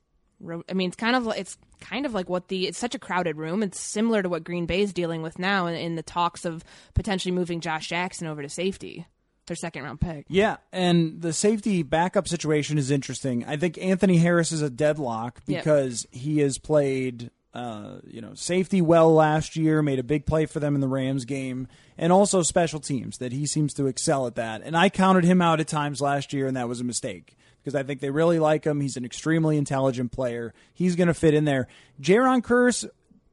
[0.69, 3.37] I mean, it's kind of it's kind of like what the it's such a crowded
[3.37, 3.63] room.
[3.63, 6.65] It's similar to what Green Bay is dealing with now in, in the talks of
[6.95, 9.07] potentially moving Josh Jackson over to safety,
[9.51, 10.27] their second round pick.
[10.29, 13.45] Yeah, and the safety backup situation is interesting.
[13.45, 15.63] I think Anthony Harris is a deadlock Yep.
[15.65, 20.47] because he has played, uh, you know, safety well last year, made a big play
[20.47, 21.67] for them in the Rams game,
[21.99, 24.63] and also special teams that he seems to excel at that.
[24.65, 27.75] And I counted him out at times last year, and that was a mistake because
[27.75, 28.81] I think they really like him.
[28.81, 30.55] He's an extremely intelligent player.
[30.73, 31.67] He's going to fit in there.
[32.01, 32.89] Jayron Kearse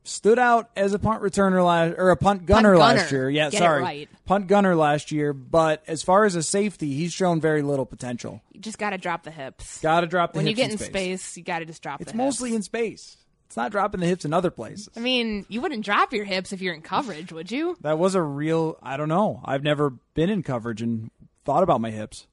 [0.07, 2.97] stood out as a punt returner last or a punt gunner, gunner.
[2.97, 3.29] last year.
[3.29, 4.09] Yeah, Get sorry, right.
[4.25, 5.33] punt gunner last year.
[5.33, 8.41] But as far as a safety, he's shown very little potential.
[8.53, 9.79] You just got to drop the hips.
[9.81, 10.45] Got to drop the hips.
[10.45, 10.89] when you get in space.
[10.89, 12.01] space, you got to just drop.
[12.01, 13.17] It's the mostly in space.
[13.47, 14.89] It's not dropping the hips in other places.
[14.97, 17.77] I mean, you wouldn't drop your hips if you're in coverage, would you?
[17.81, 18.77] That was a real.
[18.83, 19.41] I don't know.
[19.45, 21.11] I've never been in coverage and
[21.45, 22.27] thought about my hips.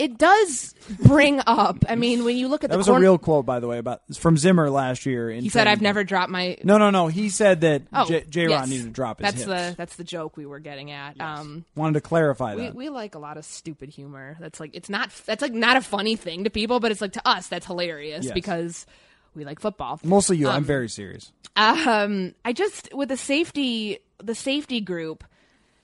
[0.00, 1.84] It does bring up.
[1.86, 3.76] I mean, when you look at That the was a real quote, by the way,
[3.76, 5.30] about from Zimmer last year.
[5.30, 7.08] In he said, "I've never dropped my." No, no, no.
[7.08, 8.24] He said that Oh, J.
[8.28, 8.42] J.
[8.46, 8.68] Ron yes.
[8.70, 9.46] needed to drop his That's hips.
[9.70, 11.20] the that's the joke we were getting at.
[11.20, 12.74] Um, Wanted to clarify that.
[12.74, 14.38] we like a lot of stupid humor.
[14.40, 17.12] That's like it's not that's like not a funny thing to people, but it's like
[17.12, 18.32] to us that's hilarious Yes.
[18.32, 18.86] because
[19.34, 20.00] we like football.
[20.02, 20.48] Mostly you.
[20.48, 21.30] I'm very serious.
[21.56, 25.24] Um, I just with the safety the safety group.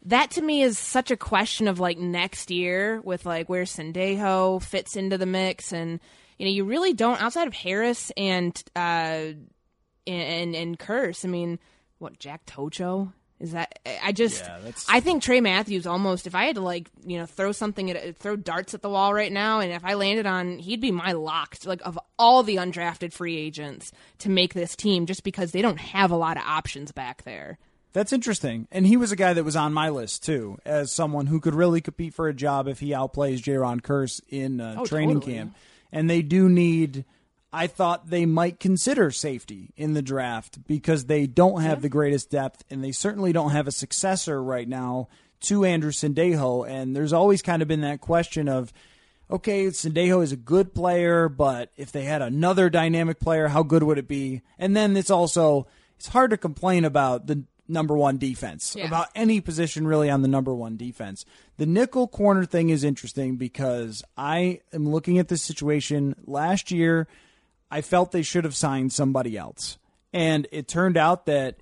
[0.06, 4.62] That to me is such a question of like next year with like where Sendejo
[4.62, 5.98] fits into the mix, and
[6.38, 9.32] you know you really don't outside of Harris and uh
[10.06, 11.24] and and Kearse.
[11.24, 11.58] I mean,
[11.98, 13.80] what Jack Tocho is that?
[14.02, 16.28] I just Yeah, I think Tray Matthews almost.
[16.28, 19.12] If I had to like you know throw something at throw darts at the wall
[19.12, 22.56] right now, and if I landed on, he'd be my lock like of all the
[22.56, 26.44] undrafted free agents to make this team, just because they don't have a lot of
[26.44, 27.58] options back there.
[27.96, 28.68] That's interesting.
[28.70, 31.54] And he was a guy that was on my list too, as someone who could
[31.54, 35.32] really compete for a job if he outplays Jayron Kearse in uh, Oh, training totally.
[35.36, 35.56] camp.
[35.90, 37.06] And they do need.
[37.54, 42.28] I thought they might consider safety in the draft because they don't have the greatest
[42.28, 45.08] depth, and they certainly don't have a successor right now
[45.44, 46.68] to Andrew Sendejo.
[46.68, 48.74] And there's always kind of been that question of,
[49.30, 53.84] okay, Sendejo is a good player, but if they had another dynamic player, how good
[53.84, 54.42] would it be?
[54.58, 58.86] And then it's also it's hard to complain about the number one defense Yeah.
[58.86, 61.24] about any position really on the number one defense.
[61.56, 67.08] The nickel corner thing is interesting because I am looking at this situation last year.
[67.70, 69.78] I felt they should have signed somebody else.
[70.12, 71.56] And it turned out that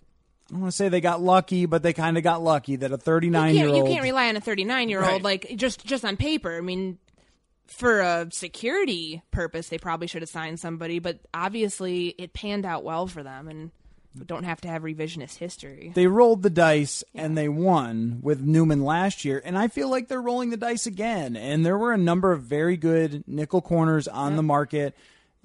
[0.51, 2.93] I don't want to say they got lucky, but they kind of got lucky that
[2.93, 3.77] a 39 you year old.
[3.79, 5.15] you can't rely on a 39 year Right.
[5.15, 6.55] old like just just on paper.
[6.57, 6.99] I mean,
[7.67, 12.85] for a security purpose, they probably should have signed somebody, but obviously it panned out
[12.85, 13.71] well for them, and
[14.15, 15.93] don't have to have revisionist history.
[15.95, 20.09] They rolled the dice and they won with Newman last year, and I feel like
[20.09, 21.37] they're rolling the dice again.
[21.37, 24.97] And there were a number of very good nickel corners on the market.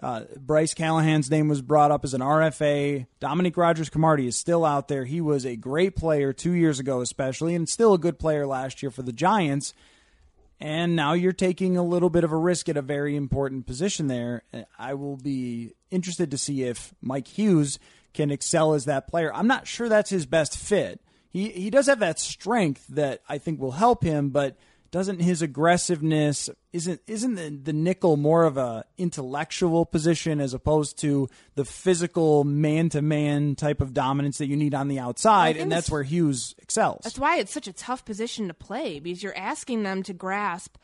[0.01, 3.05] Uh, Bryce Callahan's name was brought up as an RFA.
[3.19, 5.03] Dominique Rodgers-Cromartie is still out there.
[5.03, 8.81] He was a great player two years ago, especially, and still a good player last
[8.81, 9.73] year for the Giants.
[10.61, 14.07] And now you're taking a little bit of a risk at a very important position
[14.07, 14.43] there.
[14.77, 17.79] I will be interested to see if Mike Hughes
[18.13, 19.33] can excel as that player.
[19.33, 21.01] I'm not sure that's his best fit.
[21.29, 24.57] He he does have that strength that I think will help him, but
[24.91, 30.97] doesn't his aggressiveness isn't isn't the, the nickel more of a intellectual position as opposed
[30.99, 35.57] to the physical man to man type of dominance that you need on the outside,
[35.57, 37.01] and that's where Hughes excels.
[37.03, 40.77] That's why it's such a tough position to play because you're asking them to grasp.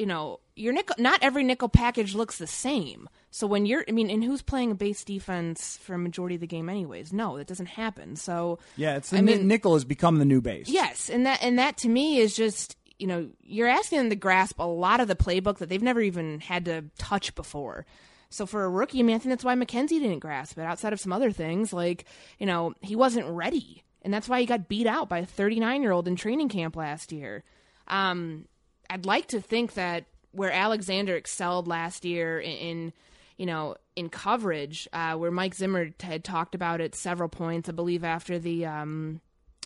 [0.00, 0.96] You know, your nickel.
[0.98, 3.06] Not every nickel package looks the same.
[3.30, 6.40] So when you're, I mean, and who's playing a base defense for a majority of
[6.40, 7.12] the game, anyways?
[7.12, 8.16] No, that doesn't happen.
[8.16, 10.70] So yeah, it's the I mean- nickel has become the new base.
[10.70, 14.16] Yes, and that and that to me is just you know you're asking them to
[14.16, 17.84] grasp a lot of the playbook that they've never even had to touch before.
[18.30, 20.62] So for a rookie, I mean, I think that's why Mackensie didn't grasp it.
[20.62, 22.06] Outside of some other things, like
[22.38, 25.82] you know, he wasn't ready, and that's why he got beat out by a 39
[25.82, 27.44] year old in training camp last year.
[27.86, 28.46] Um,
[28.90, 32.92] I'd like to think that where Alexander excelled last year in,
[33.36, 37.72] you know, in coverage, uh, where Mike Zimmer had talked about it several points, I
[37.72, 39.20] believe after the um,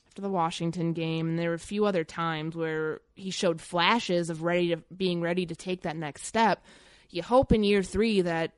[0.08, 4.30] after the Washington game, and there were a few other times where he showed flashes
[4.30, 6.62] of ready to being ready to take that next step.
[7.10, 8.52] You hope in year three that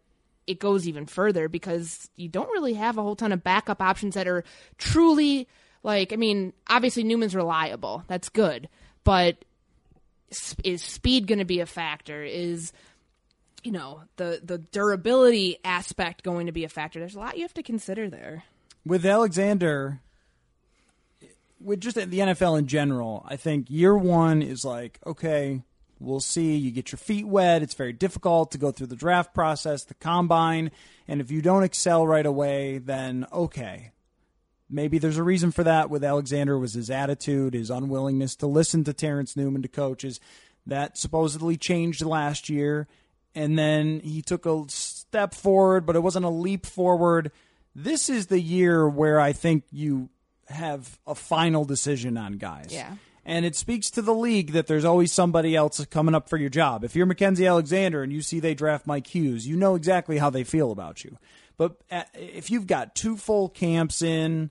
[0.46, 4.14] it goes even further because you don't really have a whole ton of backup options
[4.16, 4.44] that are
[4.78, 5.48] truly
[5.82, 6.12] like.
[6.12, 8.68] I mean, obviously Newman's reliable, that's good,
[9.04, 9.44] but
[10.64, 12.22] is speed going to be a factor?
[12.22, 12.72] Is
[13.62, 16.98] you know the the durability aspect going to be a factor?
[16.98, 18.44] There's a lot you have to consider there.
[18.84, 20.00] with Alexander,
[21.60, 25.62] with just the NFL in general, I think year one is like, okay,
[25.98, 26.56] we'll see.
[26.56, 27.62] You get your feet wet.
[27.62, 30.70] It's very difficult to go through the draft process, the combine.
[31.08, 33.92] And if you don't excel right away, then okay.
[34.68, 38.82] Maybe there's a reason for that with Alexander was his attitude, his unwillingness to listen
[38.84, 40.18] to Terrence Newman, to coaches.
[40.66, 42.88] That supposedly changed last year.
[43.34, 47.30] And then he took a step forward, but it wasn't a leap forward.
[47.74, 50.08] This is the year where I think you
[50.48, 52.68] have a final decision on guys.
[52.70, 52.94] Yeah.
[53.24, 56.48] And it speaks to the league that there's always somebody else coming up for your
[56.48, 56.84] job.
[56.84, 60.30] If you're Mackensie Alexander and you see they draft Mike Hughes, you know exactly how
[60.30, 61.18] they feel about you.
[61.58, 64.50] But uh, if you've got two full camps in,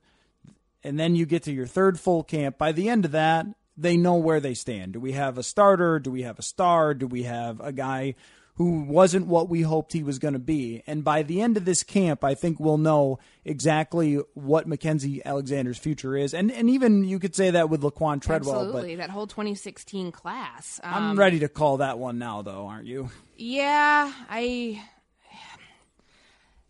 [0.83, 3.45] and then you get to your third full camp, by the end of that,
[3.77, 4.93] they know where they stand.
[4.93, 5.99] Do we have a starter?
[5.99, 6.93] Do we have a star?
[6.93, 8.15] Do we have a guy
[8.57, 10.81] who wasn't what we hoped he was going to be?
[10.87, 15.77] And by the end of this camp, I think we'll know exactly what Mackensie Alexander's
[15.77, 16.33] future is.
[16.33, 20.79] And and even you could say that with Laquan Treadwell, Absolutely, that whole 2016 class.
[20.81, 23.09] but I'm Um, ready to call that one now, though, aren't you?
[23.35, 24.81] Yeah, I.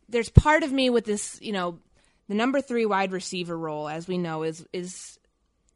[0.09, 1.79] There's part of me with this, you know,
[2.27, 5.19] the number three wide receiver role, as we know, is is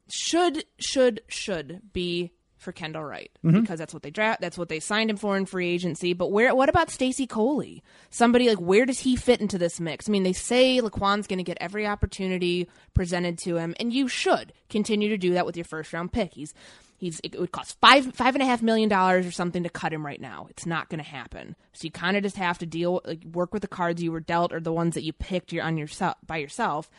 [0.08, 3.60] should should should be for Kendall Wright mm-hmm.
[3.60, 4.40] because that's what they draft.
[4.40, 6.12] That's what they signed him for in free agency.
[6.12, 6.54] But where?
[6.54, 7.82] What about Stacy Coley?
[8.10, 10.08] Somebody like where does he fit into this mix?
[10.08, 14.08] I mean, they say Laquan's going to get every opportunity presented to him, and you
[14.08, 16.34] should continue to do that with your first round pick.
[16.34, 16.54] He's
[17.00, 19.90] He's it would cost five five and a half million dollars or something to cut
[19.90, 20.48] him right now.
[20.50, 21.56] It's not going to happen.
[21.72, 24.20] So you kind of just have to deal like work with the cards you were
[24.20, 26.90] dealt or the ones that you picked on yourself by yourself.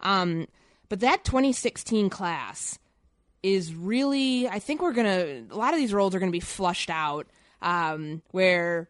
[0.00, 0.46] Um,
[0.88, 2.78] but that 2016 class
[3.42, 6.88] is really I think we're gonna a lot of these roles are gonna be flushed
[6.88, 7.26] out.
[7.60, 8.88] Um, where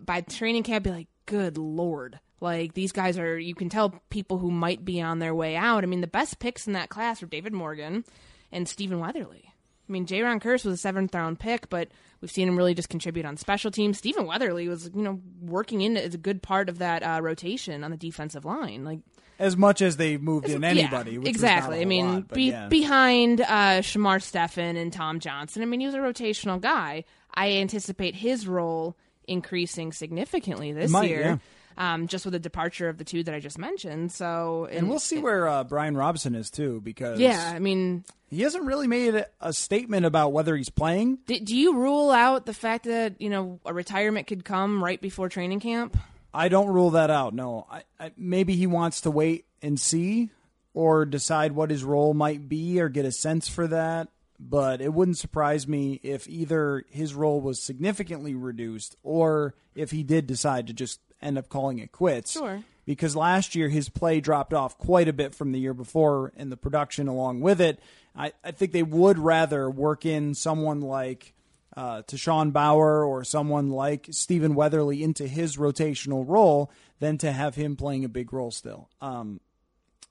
[0.00, 2.20] by training camp be like, good lord.
[2.40, 5.82] Like these guys are you can tell people who might be on their way out.
[5.82, 8.04] I mean the best picks in that class are David Morgan
[8.52, 9.52] and Stephen Weatherly.
[9.88, 10.20] I mean, J.
[10.20, 11.88] Kearse was a seventh round pick, but
[12.20, 13.98] we've seen him really just contribute on special teams.
[13.98, 17.84] Stephen Weatherly was, you know, working in as a good part of that uh, rotation
[17.84, 18.84] on the defensive line.
[18.84, 19.00] Like
[19.38, 21.18] As much as they moved in yeah, anybody.
[21.18, 21.80] was exactly.
[21.80, 22.68] I mean, lot, be, yeah.
[22.68, 25.62] behind uh, Shamar Stephen and Tom Johnson.
[25.62, 27.04] I mean, he was a rotational guy.
[27.34, 28.96] I anticipate his role
[29.28, 31.20] increasing significantly this might, year.
[31.20, 31.36] yeah.
[31.78, 34.10] Um, just with the departure of the two that I just mentioned.
[34.10, 38.40] So, and we'll see where uh, Brian Robison is too, because yeah, I mean, he
[38.42, 41.18] hasn't really made a- a statement about whether he's playing.
[41.26, 45.00] do, do you rule out the fact that you know a retirement could come right
[45.00, 45.98] before training camp?
[46.32, 47.34] I don't rule that out.
[47.34, 50.30] No, I, I, maybe he wants to wait and see,
[50.72, 54.08] or decide what his role might be, or get a sense for that.
[54.38, 60.02] But it wouldn't surprise me if either his role was significantly reduced, or if he
[60.02, 62.32] did decide to just end up calling it quits.
[62.32, 62.62] Sure.
[62.84, 66.52] Because last year his play dropped off quite a bit from the year before, and
[66.52, 67.80] the production along with it.
[68.14, 71.34] I, I think they would rather work in someone like
[71.76, 77.54] uh, Tashawn Bower or someone like Stephen Weatherly into his rotational role than to have
[77.54, 78.88] him playing a big role still.
[79.00, 79.40] Um,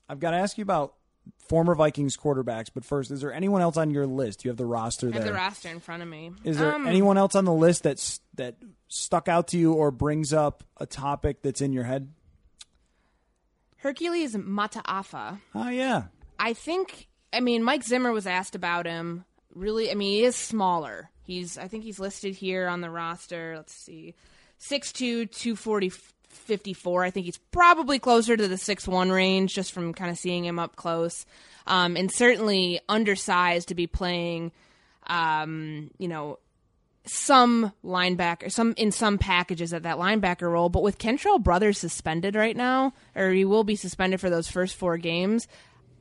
[0.07, 0.93] I've got to ask you about
[1.47, 4.43] former Vikings quarterbacks, but first, is there anyone else on your list?
[4.45, 6.31] You have the roster I have the roster in front of me.
[6.43, 8.55] Is there Um, anyone else on the list that's that
[8.87, 12.11] stuck out to you or brings up a topic that's in your head?
[13.77, 15.39] Hercules Mataafa.
[15.53, 16.05] Oh yeah,
[16.39, 17.07] I think.
[17.31, 19.25] I mean, Mike Zimmer was asked about him.
[19.53, 21.09] Really, I mean, he is smaller.
[21.23, 21.57] He's.
[21.57, 23.53] I think he's listed here on the roster.
[23.55, 24.15] Let's see,
[24.59, 25.91] 6'2", 240,
[26.35, 27.03] 54.
[27.03, 30.45] I think he's probably closer to the six one range, just from kind of seeing
[30.45, 31.25] him up close,
[31.67, 34.51] um, and certainly undersized to be playing.
[35.07, 36.39] Um, you know,
[37.05, 40.69] some linebacker, some in some packages at that linebacker role.
[40.69, 44.75] But with Kentrell Brothers suspended right now, or he will be suspended for those first
[44.75, 45.47] four games,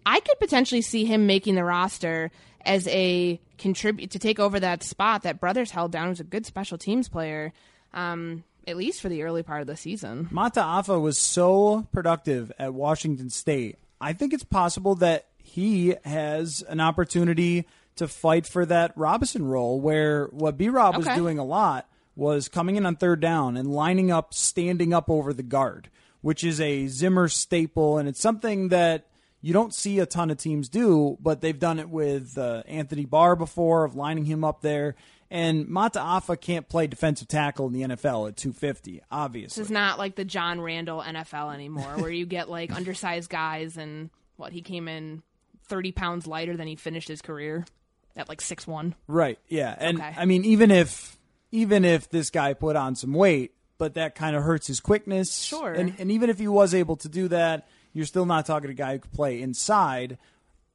[0.07, 2.31] I could potentially see him making the roster
[2.65, 6.47] as a contribute to take over that spot that Brothers held down as a good
[6.47, 7.53] special teams player,
[7.93, 10.29] um, at least for the early part of the season.
[10.33, 13.79] Mataafa was so productive at Washington State.
[14.01, 19.81] I think it's possible that he has an opportunity to fight for that Robison role,
[19.81, 23.71] where what B Rob was doing a lot was coming in on third down and
[23.71, 25.91] lining up, standing up over the guard,
[26.21, 29.07] which is a Zimmer staple, and it's something that
[29.41, 33.05] you don't see a ton of teams do, but they've done it with uh, Anthony
[33.05, 34.97] Barr before, of lining him up there.
[35.35, 39.61] And Mataafa can't play defensive tackle in the NFL at 250, obviously.
[39.61, 43.77] This is not like the John Randle NFL anymore, where you get like undersized guys
[43.77, 45.25] and what he came in
[45.67, 47.67] thirty pounds lighter than he finished his career
[48.15, 48.95] at like six one.
[49.09, 49.41] Right.
[49.49, 49.75] Yeah.
[49.77, 50.15] And Okay.
[50.17, 51.19] I mean, even if
[51.51, 55.37] even if this guy put on some weight, but that kind of hurts his quickness.
[55.43, 55.73] Sure.
[55.73, 58.73] And and even if he was able to do that, you're still not talking to
[58.73, 60.17] a guy who could play inside.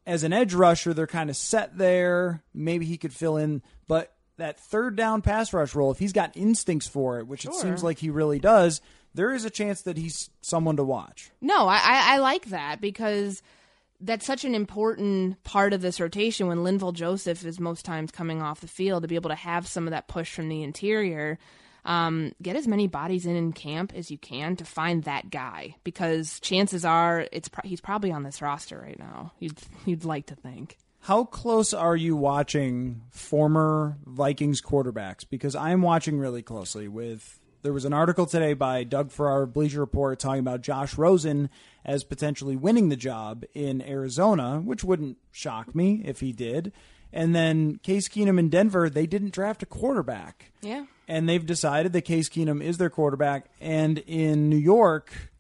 [0.05, 2.43] As an edge rusher, they're kind of set there.
[2.53, 6.35] Maybe he could fill in, but that third down pass rush role, if he's got
[6.35, 8.81] instincts for it, which it seems like he really does,
[9.13, 11.31] there is a chance that he's someone to watch.
[11.41, 13.41] No, I, I, I like that because
[14.01, 18.41] that's such an important part of this rotation when Linval Joseph is most times coming
[18.41, 21.37] off the field to be able to have some of that push from the interior.
[21.85, 25.75] Um, get as many bodies in in camp as you can to find that guy
[25.83, 29.31] because chances are it's pro- he's probably on this roster right now.
[29.39, 30.77] You'd you'd like to think.
[31.01, 35.25] How close are you watching former Vikings quarterbacks?
[35.27, 36.87] Because I'm watching really closely.
[36.87, 40.97] With there was an article today by Doug Farrar of Bleacher Report talking about Josh
[40.97, 41.49] Rosen
[41.85, 46.71] as potentially winning the job in Arizona, which wouldn't shock me if he did.
[47.11, 50.85] And then Case Keenum in Denver, they didn't draft a quarterback Yeah.
[51.07, 53.47] and they've decided that Case Keenum is their quarterback.
[53.59, 55.31] And in New York,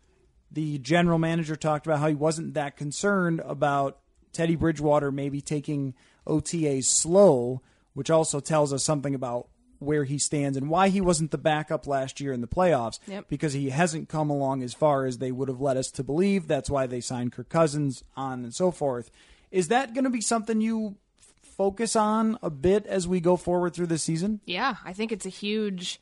[0.51, 3.99] the general manager talked about how he wasn't that concerned about
[4.33, 5.93] Teddy Bridgewater maybe taking
[6.27, 7.61] OTAs slow,
[7.93, 9.47] which also tells us something about
[9.79, 13.29] where he stands and why he wasn't the backup last year in the playoffs Yep.
[13.29, 16.47] because he hasn't come along as far as they would have led us to believe.
[16.47, 19.09] That's why they signed Kirk Cousins on and so forth.
[19.51, 20.97] Is that going to be something you
[21.41, 24.41] focus on a bit as we go forward through the season?
[24.45, 25.99] Yeah, I think it's a huge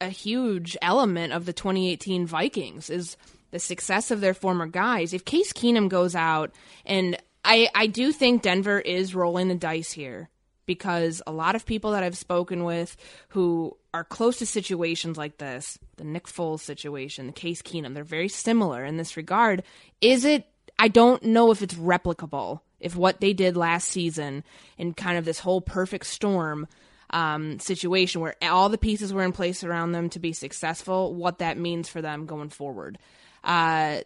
[0.00, 3.16] a huge element of the 2018 Vikings is
[3.52, 5.12] the success of their former guys.
[5.12, 6.50] If Case Keenum goes out
[6.84, 10.28] and I I do think Denver is rolling the dice here
[10.66, 12.96] because a lot of people that I've spoken with
[13.30, 18.04] who are close to situations like this, the Nick Foles situation, the Case Keenum, they're
[18.04, 19.62] very similar in this regard.
[20.00, 20.46] Is it
[20.78, 22.60] I don't know if it's replicable.
[22.80, 24.42] If what they did last season
[24.76, 26.66] in kind of this whole perfect storm
[27.10, 31.38] um, situation where all the pieces were in place around them to be successful, what
[31.38, 32.98] that means for them going forward.
[33.44, 34.00] Uh,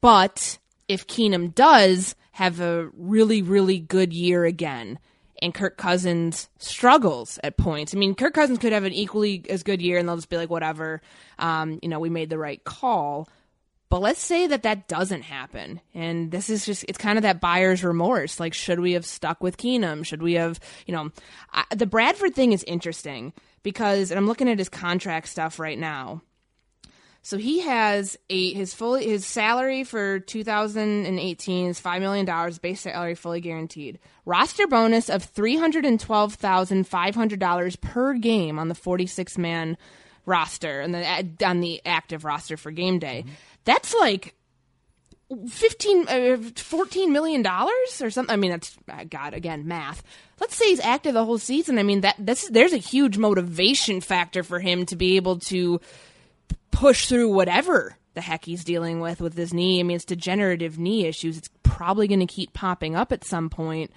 [0.00, 0.58] but
[0.88, 4.98] if Keenum does have a really, really good year again,
[5.40, 7.94] and Kirk Cousins struggles at points.
[7.94, 10.36] I mean, Kirk Cousins could have an equally as good year, and they'll just be
[10.36, 11.00] like, whatever,
[11.38, 13.26] um, you know, we made the right call.
[13.88, 15.80] But let's say that that doesn't happen.
[15.94, 18.38] And this is just, it's kind of that buyer's remorse.
[18.38, 20.04] Like, should we have stuck with Keenum?
[20.04, 21.12] Should we have, you know,
[21.54, 23.32] I, the Bradford thing is interesting
[23.62, 26.20] because, and I'm looking at his contract stuff right now.
[27.26, 32.82] So he has a his fully his salary for 2018 is five million dollars, base
[32.82, 33.98] salary fully guaranteed.
[34.24, 38.76] Roster bonus of three hundred and twelve thousand five hundred dollars per game on the
[38.76, 39.76] 46 man
[40.24, 43.24] roster and the on the active roster for game day.
[43.64, 44.36] That's like
[45.48, 50.04] 15 uh, 14 million dollars or something i mean that's uh, god again math
[50.38, 54.00] let's say he's active the whole season i mean that that's there's a huge motivation
[54.00, 55.80] factor for him to be able to
[56.76, 59.80] push through whatever the heck he's dealing with with his knee.
[59.80, 61.38] I mean it's degenerative knee issues.
[61.38, 63.90] It's probably going to keep popping up at some point.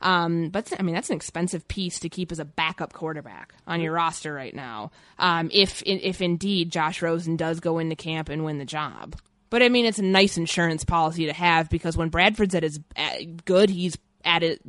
[0.00, 3.80] Um, but I mean that's an expensive piece to keep as a backup quarterback on
[3.80, 4.90] your roster right now.
[5.18, 9.16] Um, if if indeed Josh Rosen does go into camp and win the job,
[9.50, 12.78] but I mean, it's a nice insurance policy to have because when Bradford's at his
[13.44, 14.60] good, he's at it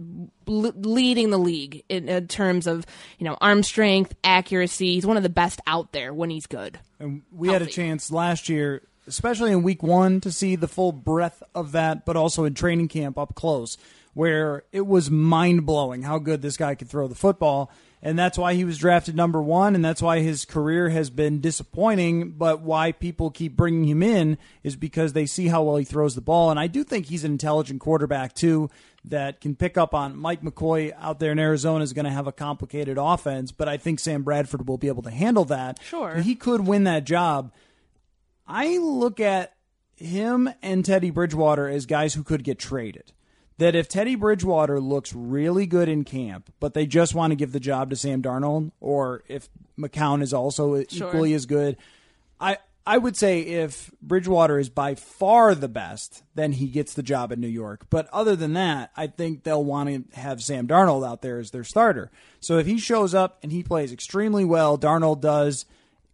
[0.45, 2.85] leading the league in, in, terms of
[3.17, 4.93] you know arm strength, accuracy.
[4.95, 6.79] He's one of the best out there when he's good.
[6.99, 7.63] And we Healthy.
[7.63, 11.71] had a chance last year, especially in week one, to see the full breadth of
[11.71, 13.77] that, but also in training camp up close
[14.13, 17.71] where it was mind blowing how good this guy could throw the football.
[18.01, 21.41] And that's why he was drafted number one, and that's why his career has been
[21.41, 22.31] disappointing.
[22.31, 26.15] But why people keep bringing him in is because they see how well he throws
[26.15, 26.49] the ball.
[26.49, 28.69] And I do think he's an intelligent quarterback, too,
[29.05, 32.27] that can pick up on Mike McCoy out there in Arizona is going to have
[32.27, 33.51] a complicated offense.
[33.51, 35.79] But I think Sam Bradford will be able to handle that.
[35.81, 36.15] Sure.
[36.17, 37.51] He could win that job.
[38.47, 39.53] I look at
[39.95, 43.11] him and Teddy Bridgewater as guys who could get traded
[43.59, 47.51] that if Teddy Bridgewater looks really good in camp, but they just want to give
[47.51, 51.09] the job to Sam Darnold, or if McCown is also sure.
[51.09, 51.75] equally as good,
[52.39, 57.03] I I would say if Bridgewater is by far the best, then he gets the
[57.03, 57.85] job in New York.
[57.89, 61.51] But other than that, I think they'll want to have Sam Darnold out there as
[61.51, 62.09] their starter.
[62.39, 65.65] So if he shows up and he plays extremely well, Darnold does,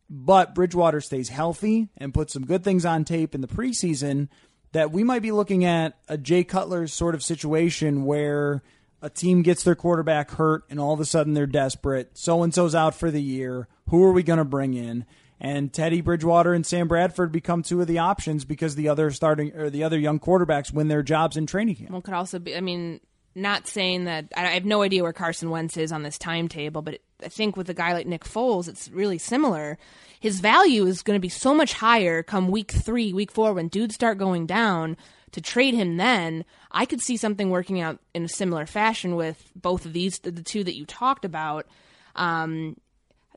[0.09, 4.27] but Bridgewater stays healthy and puts some good things on tape in the preseason
[4.73, 8.61] that we might be looking at a Jay Cutler sort of situation where
[9.01, 12.17] a team gets their quarterback hurt and all of a sudden they're desperate.
[12.17, 13.69] So and so's out for the year.
[13.89, 15.05] Who are we going to bring in?
[15.45, 19.55] And Teddy Bridgewater and Sam Bradford become two of the options because the other starting
[19.55, 21.91] or the other young quarterbacks win their jobs in training camp.
[21.91, 22.55] Well, could also be.
[22.55, 22.99] I mean,
[23.35, 26.99] not saying that I have no idea where Carson Wentz is on this timetable, but
[27.23, 29.77] I think with a guy like Nick Foles, it's really similar
[30.25, 33.67] his value is going to be so much higher come week three, week four, when
[33.67, 34.97] dudes start going down.
[35.33, 39.51] To trade him then, I could see something working out in a similar fashion with
[39.55, 41.67] both of these, the two that you talked about.
[42.15, 42.77] Um,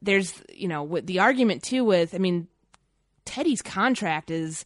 [0.03, 2.49] there's, you know, with the argument too with, I mean,
[3.25, 4.65] Teddy's contract is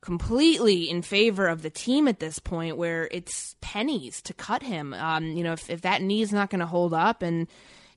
[0.00, 4.94] completely in favor of the team at this point where it's pennies to cut him.
[4.94, 7.48] Um, you know, if, if that knee's not going to hold up and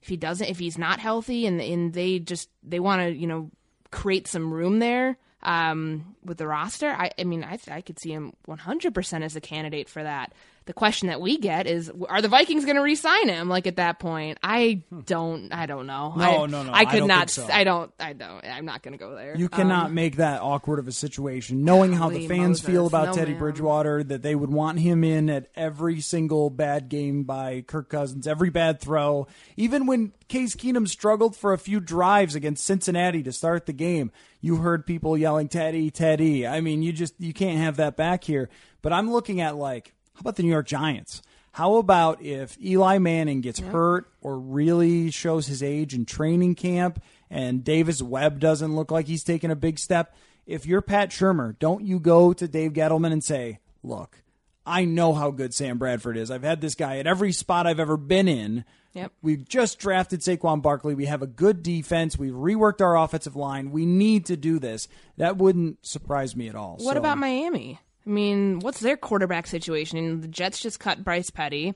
[0.02, 3.26] if he doesn't, if he's not healthy and, and they just, they want to, you
[3.26, 3.50] know,
[3.90, 8.10] create some room there um, with the roster, I, I mean, I, I could see
[8.10, 10.32] him 100% as a candidate for that.
[10.64, 13.48] The question that we get is, are the Vikings going to re-sign him?
[13.48, 16.14] Like at that point, I don't, I don't know.
[16.16, 16.72] No, I, no, no.
[16.72, 17.30] I could I not.
[17.30, 17.48] so.
[17.50, 17.92] I don't.
[17.98, 18.44] I don't.
[18.44, 19.36] I'm not going to go there.
[19.36, 22.66] You cannot um, make that awkward of a situation, knowing how the fans Moses.
[22.66, 23.40] feel about No, Teddy man.
[23.40, 28.26] Bridgewater, that they would want him in at every single bad game by Kirk Cousins,
[28.26, 33.32] every bad throw, even when Case Keenum struggled for a few drives against Cincinnati to
[33.32, 34.12] start the game.
[34.40, 36.46] You heard people yelling Teddy, Teddy.
[36.46, 38.48] I mean, you just you can't have that back here.
[38.80, 41.22] But I'm looking at like, how about the New York Giants?
[41.52, 47.02] How about if Eli Manning gets hurt or really shows his age in training camp
[47.30, 50.14] and Davis Webb doesn't look like he's taking a big step?
[50.46, 54.22] If you're Pat Shurmur, don't you go to Dave Gettleman and say, look,
[54.64, 56.30] I know how good Sam Bradford is.
[56.30, 58.64] I've had this guy at every spot I've ever been in.
[58.94, 59.12] Yep.
[59.22, 60.94] We've just drafted Saquon Barkley.
[60.94, 62.18] We have a good defense.
[62.18, 63.72] We've reworked our offensive line.
[63.72, 64.88] We need to do this.
[65.16, 66.76] That wouldn't surprise me at all.
[66.80, 67.78] What So- about um, Miami?
[68.06, 70.20] I mean, what's their quarterback situation?
[70.20, 71.74] The Jets just cut Bryce Petty.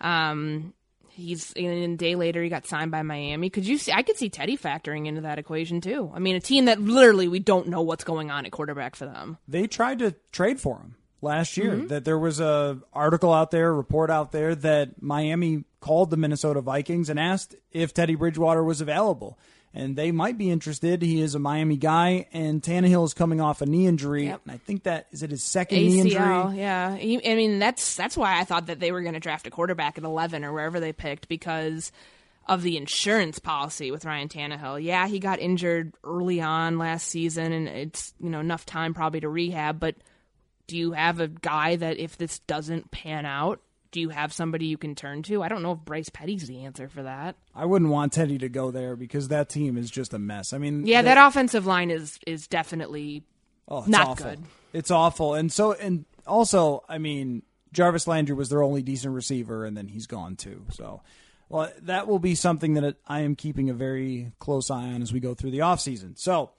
[0.00, 0.74] Um,
[1.08, 3.50] he's and a day later he got signed by Miami.
[3.50, 3.92] Could you see?
[3.92, 6.10] I could see Teddy factoring into that equation too.
[6.14, 9.06] I mean, a team that literally we don't know what's going on at quarterback for
[9.06, 9.38] them.
[9.48, 11.72] they tried to trade for him last year.
[11.72, 11.86] Mm-hmm.
[11.88, 16.16] That there was a article out there, a report out there that Miami called the
[16.16, 19.38] Minnesota Vikings and asked if Teddy Bridgewater was available.
[19.74, 21.00] And they might be interested.
[21.00, 24.26] He is a Miami guy, and Tannehill is coming off a knee injury.
[24.26, 24.42] Yep.
[24.44, 26.20] And I think that is it his second knee injury.
[26.20, 26.94] ACL, yeah.
[26.96, 29.50] He- I mean, that's that's why I thought that they were going to draft a
[29.50, 31.90] quarterback at eleven or wherever they picked because
[32.46, 34.82] of the insurance policy with Ryan Tannehill.
[34.82, 39.20] Yeah, he got injured early on last season, and it's you know enough time probably
[39.20, 39.80] to rehab.
[39.80, 39.94] But
[40.66, 43.60] do you have a guy that if this doesn't pan out,
[43.92, 45.42] do you have somebody you can turn to?
[45.42, 47.36] I don't know if Bryce Petty's the answer for that.
[47.54, 50.52] I wouldn't want Teddy to go there because that team is just a mess.
[50.52, 53.22] I mean, Yeah, they- that offensive line is is definitely
[53.68, 54.26] Oh, it's Not awful.
[54.30, 54.40] good.
[54.72, 55.34] It's awful.
[55.34, 59.86] And so, and also, I mean, Jarvis Landry was their only decent receiver, and then
[59.88, 60.64] he's gone too.
[60.72, 61.02] So,
[61.48, 65.12] Well, that will be something that I am keeping a very close eye on as
[65.12, 66.16] we go through the off season.
[66.16, 66.50] So,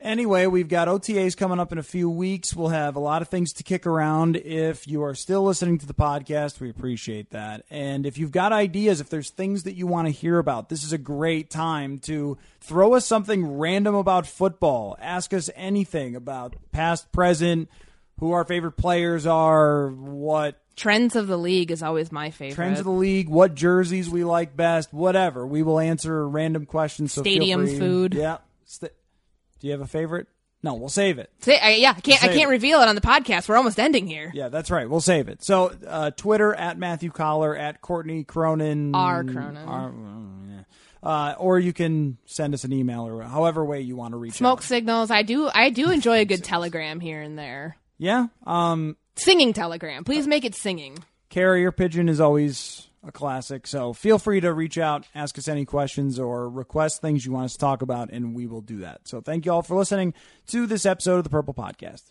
[0.00, 2.54] Anyway, we've got OTAs coming up in a few weeks.
[2.54, 4.36] We'll have a lot of things to kick around.
[4.36, 7.64] If you are still listening to the podcast, we appreciate that.
[7.68, 10.84] And if you've got ideas, if there's things that you want to hear about, this
[10.84, 14.96] is a great time to throw us something random about football.
[15.00, 17.68] Ask us anything about past, present,
[18.20, 22.54] who our favorite players are, what Trends of the league is always my favorite.
[22.54, 25.44] trends of the league, what jerseys we like best, whatever.
[25.44, 27.12] We will answer random questions.
[27.12, 28.14] So Stadium food.
[28.14, 28.38] Yeah.
[28.64, 28.92] St-
[29.60, 30.26] Do you have a favorite?
[30.62, 31.30] No, we'll save it.
[31.40, 32.22] Say, I, yeah, I can't.
[32.24, 32.52] I can't it.
[32.52, 33.48] reveal it on the podcast.
[33.48, 34.32] We're almost ending here.
[34.34, 34.90] Yeah, that's right.
[34.90, 35.44] We'll save it.
[35.44, 39.22] So, uh, Twitter at Matthew Coller at Courtney Cronin R.
[39.22, 39.56] Cronin.
[39.56, 39.92] R-
[40.48, 40.62] yeah.
[41.00, 44.32] Uh, or you can send us an email or however way you want to reach
[44.32, 44.38] us.
[44.38, 44.64] Smoke out.
[44.64, 45.12] signals.
[45.12, 45.48] I do.
[45.48, 47.76] I do enjoy a good telegram here and there.
[47.98, 48.26] Yeah.
[48.44, 50.02] Um, Singing telegram.
[50.02, 50.98] Please make it singing.
[51.28, 53.66] carrier pigeon is always a classic.
[53.66, 57.46] So feel free to reach out, ask us any questions, or request things you want
[57.46, 59.06] us to talk about, and we will do that.
[59.08, 60.14] So thank you all for listening
[60.48, 62.10] to this episode of the Purple Podcast.